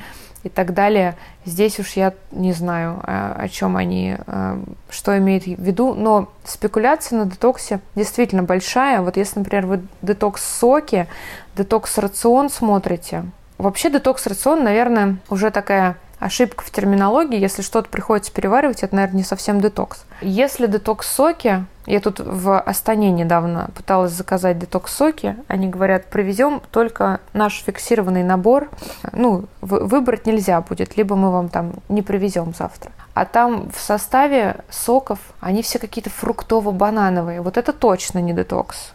[0.46, 1.16] и так далее.
[1.44, 4.58] Здесь уж я не знаю, э, о чем они, э,
[4.92, 9.02] что имеют в виду, но спекуляция на детоксе действительно большая.
[9.02, 11.08] Вот если, например, вы детокс-соки,
[11.58, 13.24] детокс-рацион смотрите,
[13.58, 17.40] вообще детокс-рацион, наверное, уже такая ошибка в терминологии.
[17.40, 20.06] Если что-то приходится переваривать, это, наверное, не совсем детокс.
[20.22, 27.64] Если детокс-соки, я тут в Астане недавно пыталась заказать детокс-соки, они говорят, привезем только наш
[27.64, 28.70] фиксированный набор.
[29.12, 32.92] Ну, выбрать нельзя будет, либо мы вам там не привезем завтра.
[33.14, 37.42] А там в составе соков они все какие-то фруктово-банановые.
[37.42, 38.94] Вот это точно не детокс.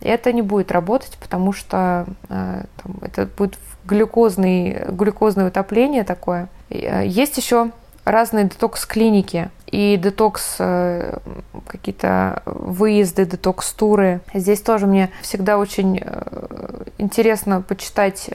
[0.00, 6.48] Это не будет работать, потому что э, там, это будет глюкозный, глюкозное утопление такое.
[6.74, 7.70] Э, есть еще
[8.04, 11.18] разные детокс-клиники и детокс, э,
[11.66, 14.20] какие-то выезды, детокс-туры.
[14.34, 18.28] Здесь тоже мне всегда очень э, интересно почитать,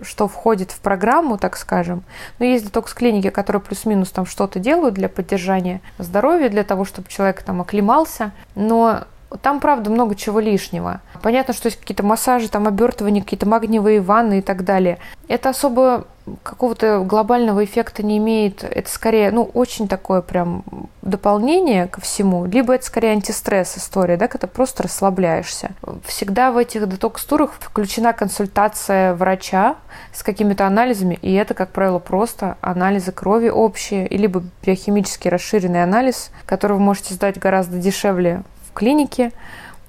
[0.00, 2.02] что входит в программу, так скажем.
[2.38, 7.42] Но есть детокс-клиники, которые плюс-минус там что-то делают для поддержания здоровья, для того, чтобы человек
[7.42, 8.30] там оклемался.
[8.54, 9.04] Но
[9.42, 11.00] там, правда, много чего лишнего.
[11.22, 14.98] Понятно, что есть какие-то массажи, там обертывания, какие-то магниевые ванны и так далее.
[15.28, 16.06] Это особо
[16.42, 18.64] какого-то глобального эффекта не имеет.
[18.64, 20.64] Это скорее, ну, очень такое прям
[21.02, 22.44] дополнение ко всему.
[22.44, 25.70] Либо это скорее антистресс история, да, когда просто расслабляешься.
[26.04, 29.76] Всегда в этих детокс-турах включена консультация врача
[30.12, 36.30] с какими-то анализами, и это, как правило, просто анализы крови общие, либо биохимический расширенный анализ,
[36.46, 38.42] который вы можете сдать гораздо дешевле
[38.78, 39.32] клинике.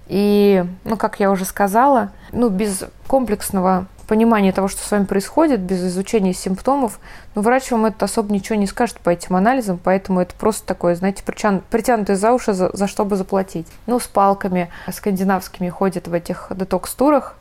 [0.07, 5.59] И, ну, как я уже сказала, ну, без комплексного понимания того, что с вами происходит,
[5.59, 6.99] без изучения симптомов,
[7.35, 10.95] ну, врач вам это особо ничего не скажет по этим анализам, поэтому это просто такое,
[10.95, 13.67] знаете, притян, притянутое за уши, за, за что бы заплатить.
[13.85, 17.35] Ну, с палками скандинавскими ходят в этих детокс-турах.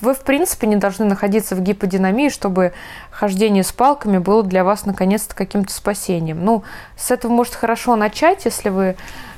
[0.00, 2.72] Вы, в принципе, не должны находиться в гиподинамии, чтобы
[3.10, 6.44] хождение с палками было для вас, наконец-то, каким-то спасением.
[6.44, 6.62] Ну,
[6.96, 8.94] с этого может хорошо начать, если вы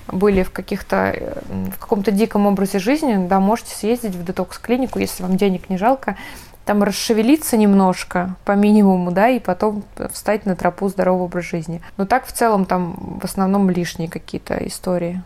[0.07, 1.35] были в каких-то э,
[1.75, 6.19] в каком-то диком образе жизни, да, можете съездить в детокс-клинику, если вам денег не жалко,
[6.65, 11.83] там расшевелиться немножко по минимуму, да, и потом встать на тропу здорового образа жизни.
[11.97, 15.23] Но так в целом там в основном лишние какие-то истории.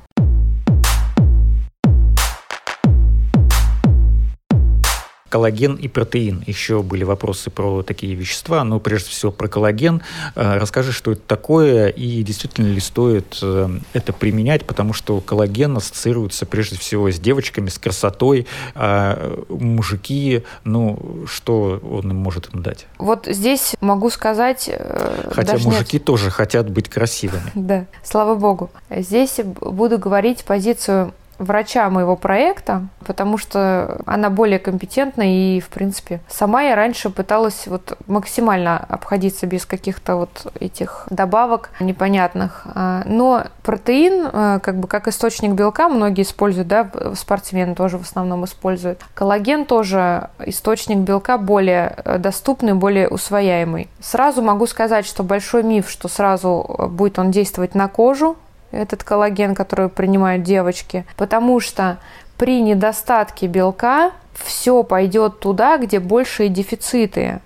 [5.29, 6.43] Коллаген и протеин.
[6.47, 10.03] Еще были вопросы про такие вещества, но прежде всего про коллаген.
[10.35, 15.77] Э, расскажи, что это такое и действительно ли стоит э, это применять, потому что коллаген
[15.77, 22.63] ассоциируется прежде всего с девочками, с красотой, а мужики, ну, что он им может им
[22.63, 22.87] дать?
[22.99, 24.69] Вот здесь могу сказать...
[24.73, 26.05] Э, Хотя мужики нет.
[26.05, 27.51] тоже хотят быть красивыми.
[27.55, 28.71] Да, слава богу.
[28.91, 36.21] Здесь буду говорить позицию врача моего проекта, потому что она более компетентна и, в принципе,
[36.29, 42.63] сама я раньше пыталась вот максимально обходиться без каких-то вот этих добавок непонятных.
[42.67, 48.03] А, но протеин, а, как бы как источник белка, многие используют, да, спортсмены тоже в
[48.03, 49.01] основном используют.
[49.15, 53.89] Коллаген тоже источник белка более э, доступный, более усвояемый.
[54.01, 58.37] Сразу могу сказать, что большой миф, что сразу э, будет он действовать на кожу,
[58.71, 61.99] этот коллаген, который принимают девочки, потому что
[62.37, 67.41] при недостатке белка все пойдет туда, где большие дефициты.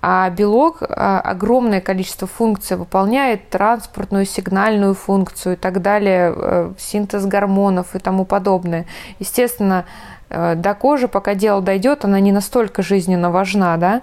[0.00, 7.26] А белок а, огромное количество функций выполняет, транспортную, сигнальную функцию и так далее, э, синтез
[7.26, 8.86] гормонов и тому подобное.
[9.18, 9.86] Естественно,
[10.30, 14.02] э, до кожи, пока дело дойдет, она не настолько жизненно важна, да,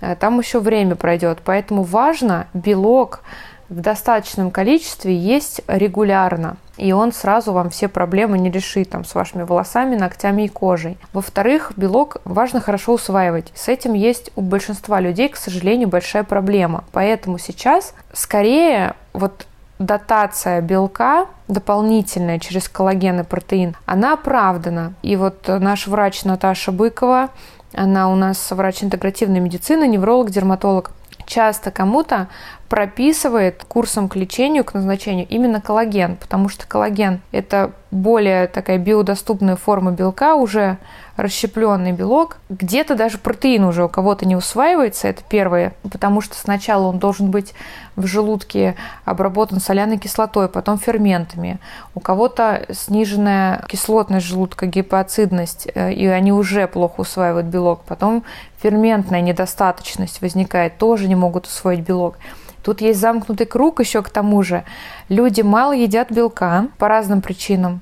[0.00, 1.38] э, там еще время пройдет.
[1.44, 3.20] Поэтому важно белок
[3.68, 6.56] в достаточном количестве есть регулярно.
[6.76, 10.98] И он сразу вам все проблемы не решит там, с вашими волосами, ногтями и кожей.
[11.12, 13.50] Во-вторых, белок важно хорошо усваивать.
[13.54, 16.84] С этим есть у большинства людей, к сожалению, большая проблема.
[16.92, 19.46] Поэтому сейчас скорее вот
[19.78, 24.94] дотация белка дополнительная через коллаген и протеин, она оправдана.
[25.02, 27.28] И вот наш врач Наташа Быкова,
[27.76, 30.90] она у нас врач интегративной медицины, невролог, дерматолог,
[31.26, 32.28] часто кому-то
[32.68, 39.56] прописывает курсом к лечению, к назначению именно коллаген, потому что коллаген– это более такая биодоступная
[39.56, 40.78] форма белка, уже
[41.16, 42.38] расщепленный белок.
[42.48, 47.30] Где-то даже протеин уже у кого-то не усваивается, это первое, потому что сначала он должен
[47.30, 47.54] быть
[47.96, 51.58] в желудке обработан соляной кислотой, потом ферментами.
[51.94, 57.82] У кого-то сниженная кислотность желудка, гипоацидность, э, и они уже плохо усваивают белок.
[57.86, 58.22] Потом
[58.62, 62.18] ферментная недостаточность возникает, тоже не могут усвоить белок.
[62.62, 64.64] Тут есть замкнутый круг еще к тому же.
[65.08, 67.80] Люди мало едят белка по разным причинам.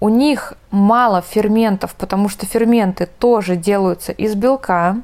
[0.00, 4.98] У них мало ферментов, потому что ферменты тоже делаются из белка.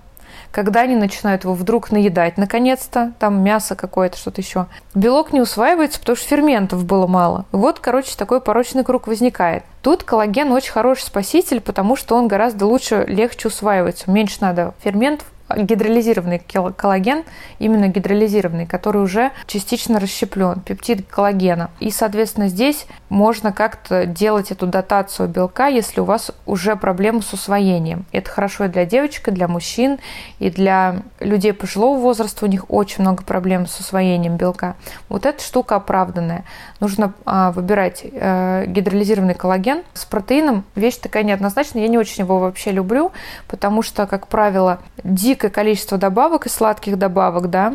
[0.52, 5.98] Когда они начинают его вдруг наедать, наконец-то, там мясо какое-то, что-то еще, белок не усваивается,
[5.98, 7.44] потому что ферментов было мало.
[7.50, 9.64] Вот, короче, такой порочный круг возникает.
[9.82, 14.08] Тут коллаген очень хороший спаситель, потому что он гораздо лучше, легче усваивается.
[14.08, 15.26] Меньше надо ферментов,
[15.56, 16.40] гидролизированный
[16.76, 17.24] коллаген,
[17.58, 21.70] именно гидролизированный, который уже частично расщеплен, пептид коллагена.
[21.80, 27.32] И, соответственно, здесь можно как-то делать эту дотацию белка, если у вас уже проблемы с
[27.32, 28.06] усвоением.
[28.12, 29.98] Это хорошо и для девочек, и для мужчин,
[30.38, 34.76] и для людей пожилого возраста у них очень много проблем с усвоением белка.
[35.08, 36.44] Вот эта штука оправданная.
[36.80, 40.64] Нужно а, выбирать а, гидролизированный коллаген с протеином.
[40.74, 43.12] Вещь такая неоднозначная, я не очень его вообще люблю,
[43.48, 47.74] потому что, как правило, дико дикое количество добавок и сладких добавок, да.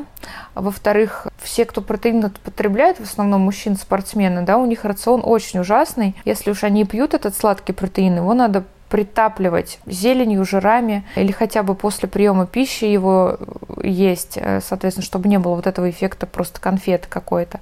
[0.56, 6.16] Во-вторых, все, кто протеин потребляет, в основном мужчин-спортсмены, да, у них рацион очень ужасный.
[6.26, 11.76] Если уж они пьют этот сладкий протеин, его надо притапливать зеленью, жирами или хотя бы
[11.76, 13.38] после приема пищи его
[13.84, 17.60] есть, э, соответственно, чтобы не было вот этого эффекта просто конфеты какой-то.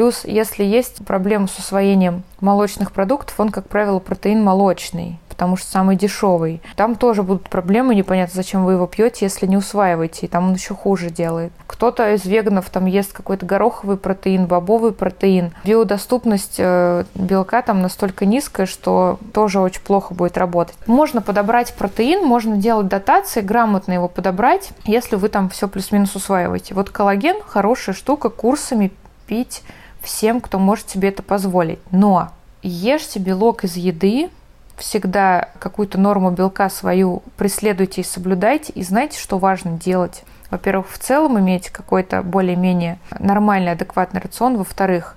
[0.00, 5.70] Плюс, если есть проблемы с усвоением молочных продуктов, он, как правило, протеин молочный потому что
[5.70, 6.60] самый дешевый.
[6.76, 10.54] Там тоже будут проблемы, непонятно, зачем вы его пьете, если не усваиваете, и там он
[10.54, 11.50] еще хуже делает.
[11.66, 15.52] Кто-то из веганов там ест какой-то гороховый протеин, бобовый протеин.
[15.64, 20.76] Биодоступность э, белка там настолько низкая, что тоже очень плохо будет работать.
[20.86, 26.74] Можно подобрать протеин, можно делать дотации, грамотно его подобрать, если вы там все плюс-минус усваиваете.
[26.74, 28.92] Вот коллаген хорошая штука, курсами
[29.26, 29.62] пить
[30.02, 31.78] всем, кто может себе это позволить.
[31.90, 32.30] Но
[32.62, 34.30] ешьте белок из еды,
[34.76, 40.24] всегда какую-то норму белка свою преследуйте и соблюдайте, и знаете, что важно делать.
[40.50, 44.56] Во-первых, в целом иметь какой-то более-менее нормальный, адекватный рацион.
[44.56, 45.16] Во-вторых,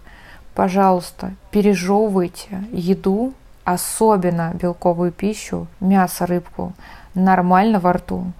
[0.53, 6.73] пожалуйста, пережевывайте еду, особенно белковую пищу, мясо, рыбку,
[7.15, 8.31] нормально во рту.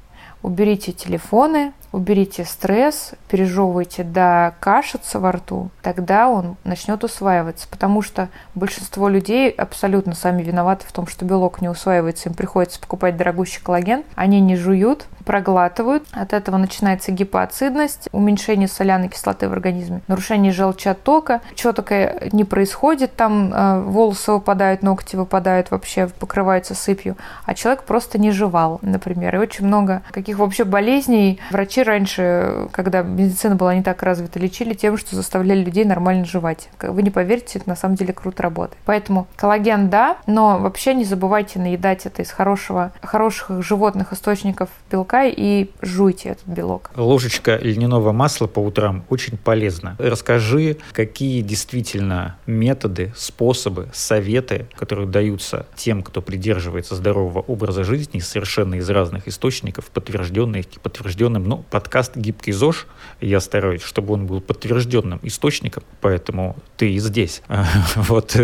[0.44, 8.30] Уберите телефоны, уберите стресс, пережевывайте до кашица во рту, тогда он начнет усваиваться, потому что
[8.56, 13.62] большинство людей абсолютно сами виноваты в том, что белок не усваивается, им приходится покупать дорогущий
[13.62, 20.52] коллаген, они не жуют, проглатывают, от этого начинается гипоацидность, уменьшение соляной кислоты в организме, нарушение
[20.52, 27.16] желчатока, что такое не происходит, там э, волосы выпадают, ногти выпадают, вообще покрываются сыпью,
[27.46, 33.02] а человек просто не жевал, например, и очень много каких вообще болезней врачи раньше, когда
[33.02, 36.70] медицина была не так развита, лечили тем, что заставляли людей нормально жевать.
[36.82, 38.78] Вы не поверите, это на самом деле круто работает.
[38.86, 45.26] Поэтому коллаген да, но вообще не забывайте наедать это из хорошего, хороших животных источников белка
[45.26, 46.92] и жуйте этот белок.
[46.96, 49.96] Ложечка льняного масла по утрам очень полезна.
[50.00, 58.76] Расскажи, какие действительно методы, способы, советы, которые даются тем, кто придерживается здорового образа жизни совершенно
[58.76, 62.86] из разных источников, подтвержденных, подтвержденным, ну, подкаст «Гибкий ЗОЖ»,
[63.20, 67.42] я стараюсь, чтобы он был подтвержденным источником, поэтому ты и здесь.
[67.96, 68.38] Вот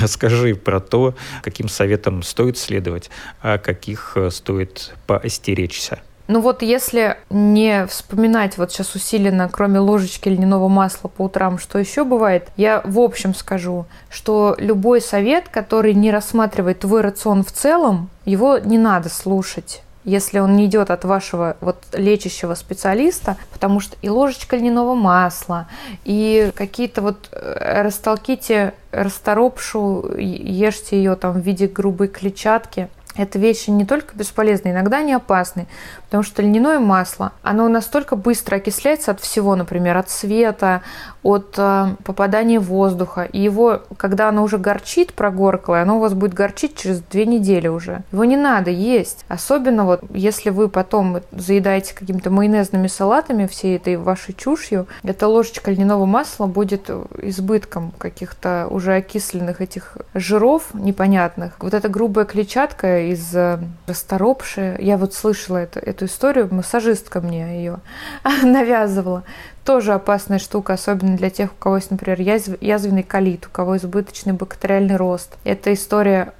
[0.00, 3.08] расскажи про то, каким советам стоит следовать,
[3.40, 6.00] а каких э, стоит поостеречься.
[6.26, 11.78] Ну вот если не вспоминать вот сейчас усиленно, кроме ложечки льняного масла по утрам, что
[11.78, 17.52] еще бывает, я в общем скажу, что любой совет, который не рассматривает твой рацион в
[17.52, 23.80] целом, его не надо слушать если он не идет от вашего вот лечащего специалиста, потому
[23.80, 25.68] что и ложечка льняного масла,
[26.04, 33.70] и какие-то вот э, растолките расторопшу, ешьте ее там в виде грубой клетчатки– это вещи
[33.70, 35.66] не только бесполезные, иногда они опасны,
[36.04, 40.82] потому что льняное масло, оно настолько быстро окисляется от всего, например, от света,
[41.22, 46.34] от э, попадания воздуха, и его, когда оно уже горчит прогорклое, оно у вас будет
[46.34, 48.02] горчить через две недели уже.
[48.12, 53.96] Его не надо есть, особенно вот если вы потом заедаете какими-то майонезными салатами всей этой
[53.96, 61.56] вашей чушью, эта ложечка льняного масла будет избытком каких-то уже окисленных этих жиров непонятных.
[61.60, 64.76] Вот эта грубая клетчатка из э, расторопши.
[64.78, 67.80] Я вот слышала это, эту историю, массажистка мне ее
[68.42, 69.24] навязывала.
[69.64, 73.76] Тоже опасная штука, особенно для тех, у кого есть, например, язв, язвенный колит, у кого
[73.76, 75.36] избыточный бактериальный рост.
[75.44, 76.32] Это история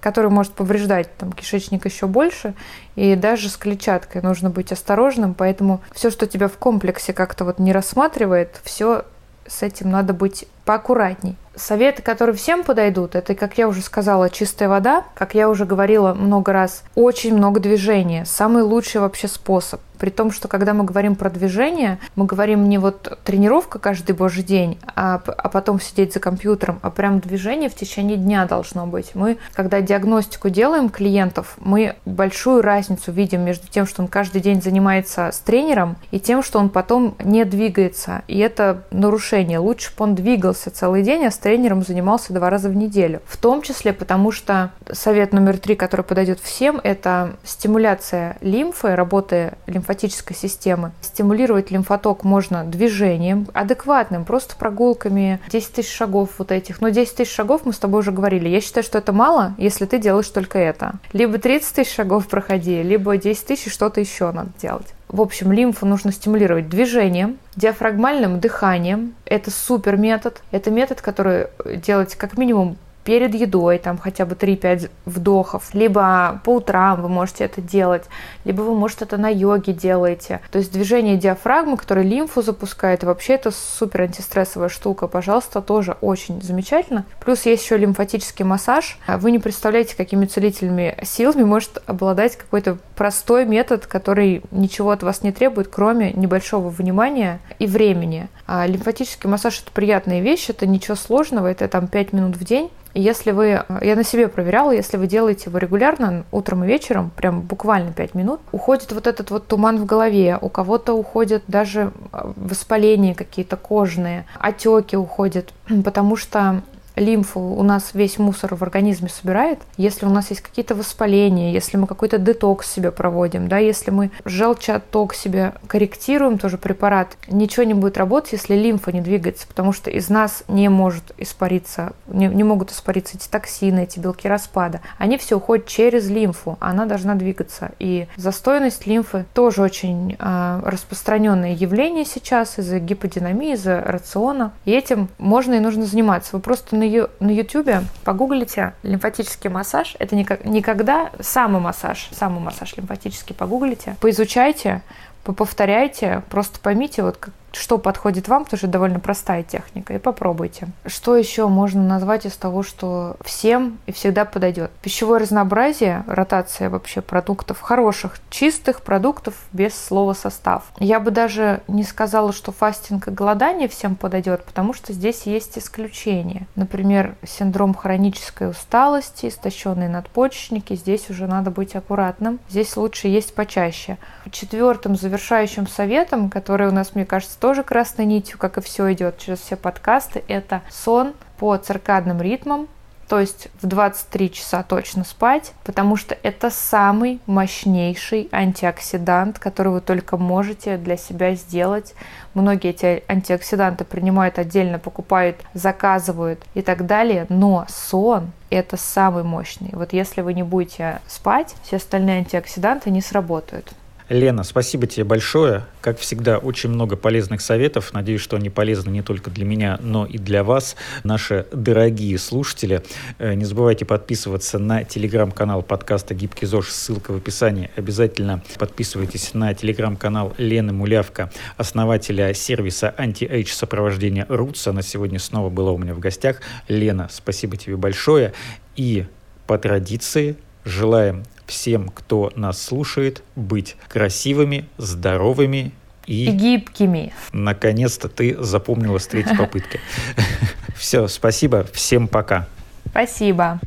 [0.00, 2.54] которая может повреждать там, кишечник еще больше,
[2.96, 7.58] и даже с клетчаткой нужно быть осторожным, поэтому все, что тебя в комплексе как-то вот
[7.58, 9.04] не рассматривает, все
[9.46, 11.36] с этим надо быть поаккуратней.
[11.54, 15.04] Советы, которые всем подойдут, это, как я уже сказала, чистая вода.
[15.14, 18.24] Как я уже говорила много раз, очень много движения.
[18.24, 19.80] Самый лучший вообще способ.
[19.98, 24.42] При том, что когда мы говорим про движение, мы говорим не вот тренировка каждый божий
[24.42, 29.12] день, а, а потом сидеть за компьютером, а прям движение в течение дня должно быть.
[29.14, 34.60] Мы, когда диагностику делаем клиентов, мы большую разницу видим между тем, что он каждый день
[34.60, 38.22] занимается с тренером, и тем, что он потом не двигается.
[38.26, 39.60] И это нарушение.
[39.60, 43.20] Лучше бы он двигался целый день, а с тренером занимался два раза в неделю.
[43.26, 49.54] В том числе потому, что совет номер три, который подойдет всем, это стимуляция лимфы, работы
[49.66, 50.92] лимфатической системы.
[51.00, 56.80] Стимулировать лимфоток можно движением, адекватным, просто прогулками, 10 тысяч шагов вот этих.
[56.80, 58.48] Но 10 тысяч шагов мы с тобой уже говорили.
[58.48, 60.94] Я считаю, что это мало, если ты делаешь только это.
[61.12, 64.94] Либо 30 тысяч шагов проходи, либо 10 тысяч что-то еще надо делать.
[65.12, 69.14] В общем, лимфу нужно стимулировать движением, диафрагмальным дыханием.
[69.26, 70.42] Это супер метод.
[70.50, 76.50] Это метод, который делать как минимум перед едой, там хотя бы 3-5 вдохов, либо по
[76.56, 78.04] утрам вы можете это делать,
[78.44, 80.40] либо вы, может, это на йоге делаете.
[80.50, 86.40] То есть движение диафрагмы, которое лимфу запускает, вообще это супер антистрессовая штука, пожалуйста, тоже очень
[86.42, 87.04] замечательно.
[87.24, 88.98] Плюс есть еще лимфатический массаж.
[89.08, 95.24] Вы не представляете, какими целительными силами может обладать какой-то простой метод, который ничего от вас
[95.24, 98.28] не требует, кроме небольшого внимания и времени.
[98.46, 102.70] А лимфатический массаж– это приятная вещь, это ничего сложного, это там 5 минут в день.
[102.94, 107.40] Если вы, я на себе проверяла, если вы делаете его регулярно, утром и вечером, прям
[107.40, 112.32] буквально 5 минут, уходит вот этот вот туман в голове, у кого-то уходят даже а,
[112.36, 115.52] воспаления какие-то кожные, отеки уходят,
[115.84, 116.62] потому что
[116.96, 121.76] лимфу у нас весь мусор в организме собирает, если у нас есть какие-то воспаления, если
[121.76, 127.74] мы какой-то детокс себе проводим, да, если мы желчаток себе корректируем, тоже препарат, ничего не
[127.74, 132.44] будет работать, если лимфа не двигается, потому что из нас не может испариться, не, не
[132.44, 134.80] могут испариться эти токсины, эти белки распада.
[134.98, 137.72] Они все уходят через лимфу, она должна двигаться.
[137.78, 144.52] И застойность лимфы тоже очень э, распространенное явление сейчас из-за гиподинамии, из-за рациона.
[144.64, 146.36] И этим можно и нужно заниматься.
[146.36, 149.94] Вы просто на, ю, на YouTube погуглите лимфатический массаж.
[150.00, 153.96] Это никогда самый массаж, самый массаж лимфатический погуглите.
[154.00, 154.82] Поизучайте,
[155.24, 159.98] Поповторяйте, просто поймите, вот как что подходит вам, потому что это довольно простая техника, и
[159.98, 160.68] попробуйте.
[160.86, 164.70] Что еще можно назвать из того, что всем и всегда подойдет?
[164.82, 170.64] Пищевое разнообразие, ротация вообще продуктов, хороших, чистых продуктов без слова состав.
[170.78, 175.58] Я бы даже не сказала, что фастинг и голодание всем подойдет, потому что здесь есть
[175.58, 176.46] исключения.
[176.54, 182.40] Например, синдром хронической усталости, истощенные надпочечники, здесь уже надо быть аккуратным.
[182.48, 183.98] Здесь лучше есть почаще.
[184.30, 189.18] Четвертым завершающим советом, который у нас, мне кажется, тоже красной нитью, как и все идет
[189.18, 192.68] через все подкасты, это сон по циркадным ритмам,
[193.08, 199.80] то есть в 23 часа точно спать, потому что это самый мощнейший антиоксидант, который вы
[199.80, 201.94] только можете для себя сделать.
[202.34, 209.70] Многие эти антиоксиданты принимают отдельно, покупают, заказывают и так далее, но сон это самый мощный.
[209.72, 213.74] Вот если вы не будете спать, все остальные антиоксиданты не сработают.
[214.08, 215.64] Лена, спасибо тебе большое.
[215.80, 217.92] Как всегда, очень много полезных советов.
[217.92, 222.82] Надеюсь, что они полезны не только для меня, но и для вас, наши дорогие слушатели.
[223.18, 226.70] Э, не забывайте подписываться на телеграм-канал подкаста «Гибкий ЗОЖ».
[226.70, 227.70] Ссылка в описании.
[227.76, 234.68] Обязательно подписывайтесь на телеграм-канал Лены Мулявка, основателя сервиса anti-age сопровождения Roots.
[234.68, 236.40] Она сегодня снова была у меня в гостях.
[236.68, 238.32] Лена, спасибо тебе большое.
[238.76, 239.06] И
[239.46, 245.72] по традиции желаем всем, кто нас слушает, быть красивыми, здоровыми
[246.06, 246.26] и...
[246.30, 247.12] Гибкими.
[247.32, 249.80] Наконец-то ты запомнила с третьей попытки.
[250.76, 252.48] Все, спасибо, всем пока.
[252.90, 253.60] Спасибо.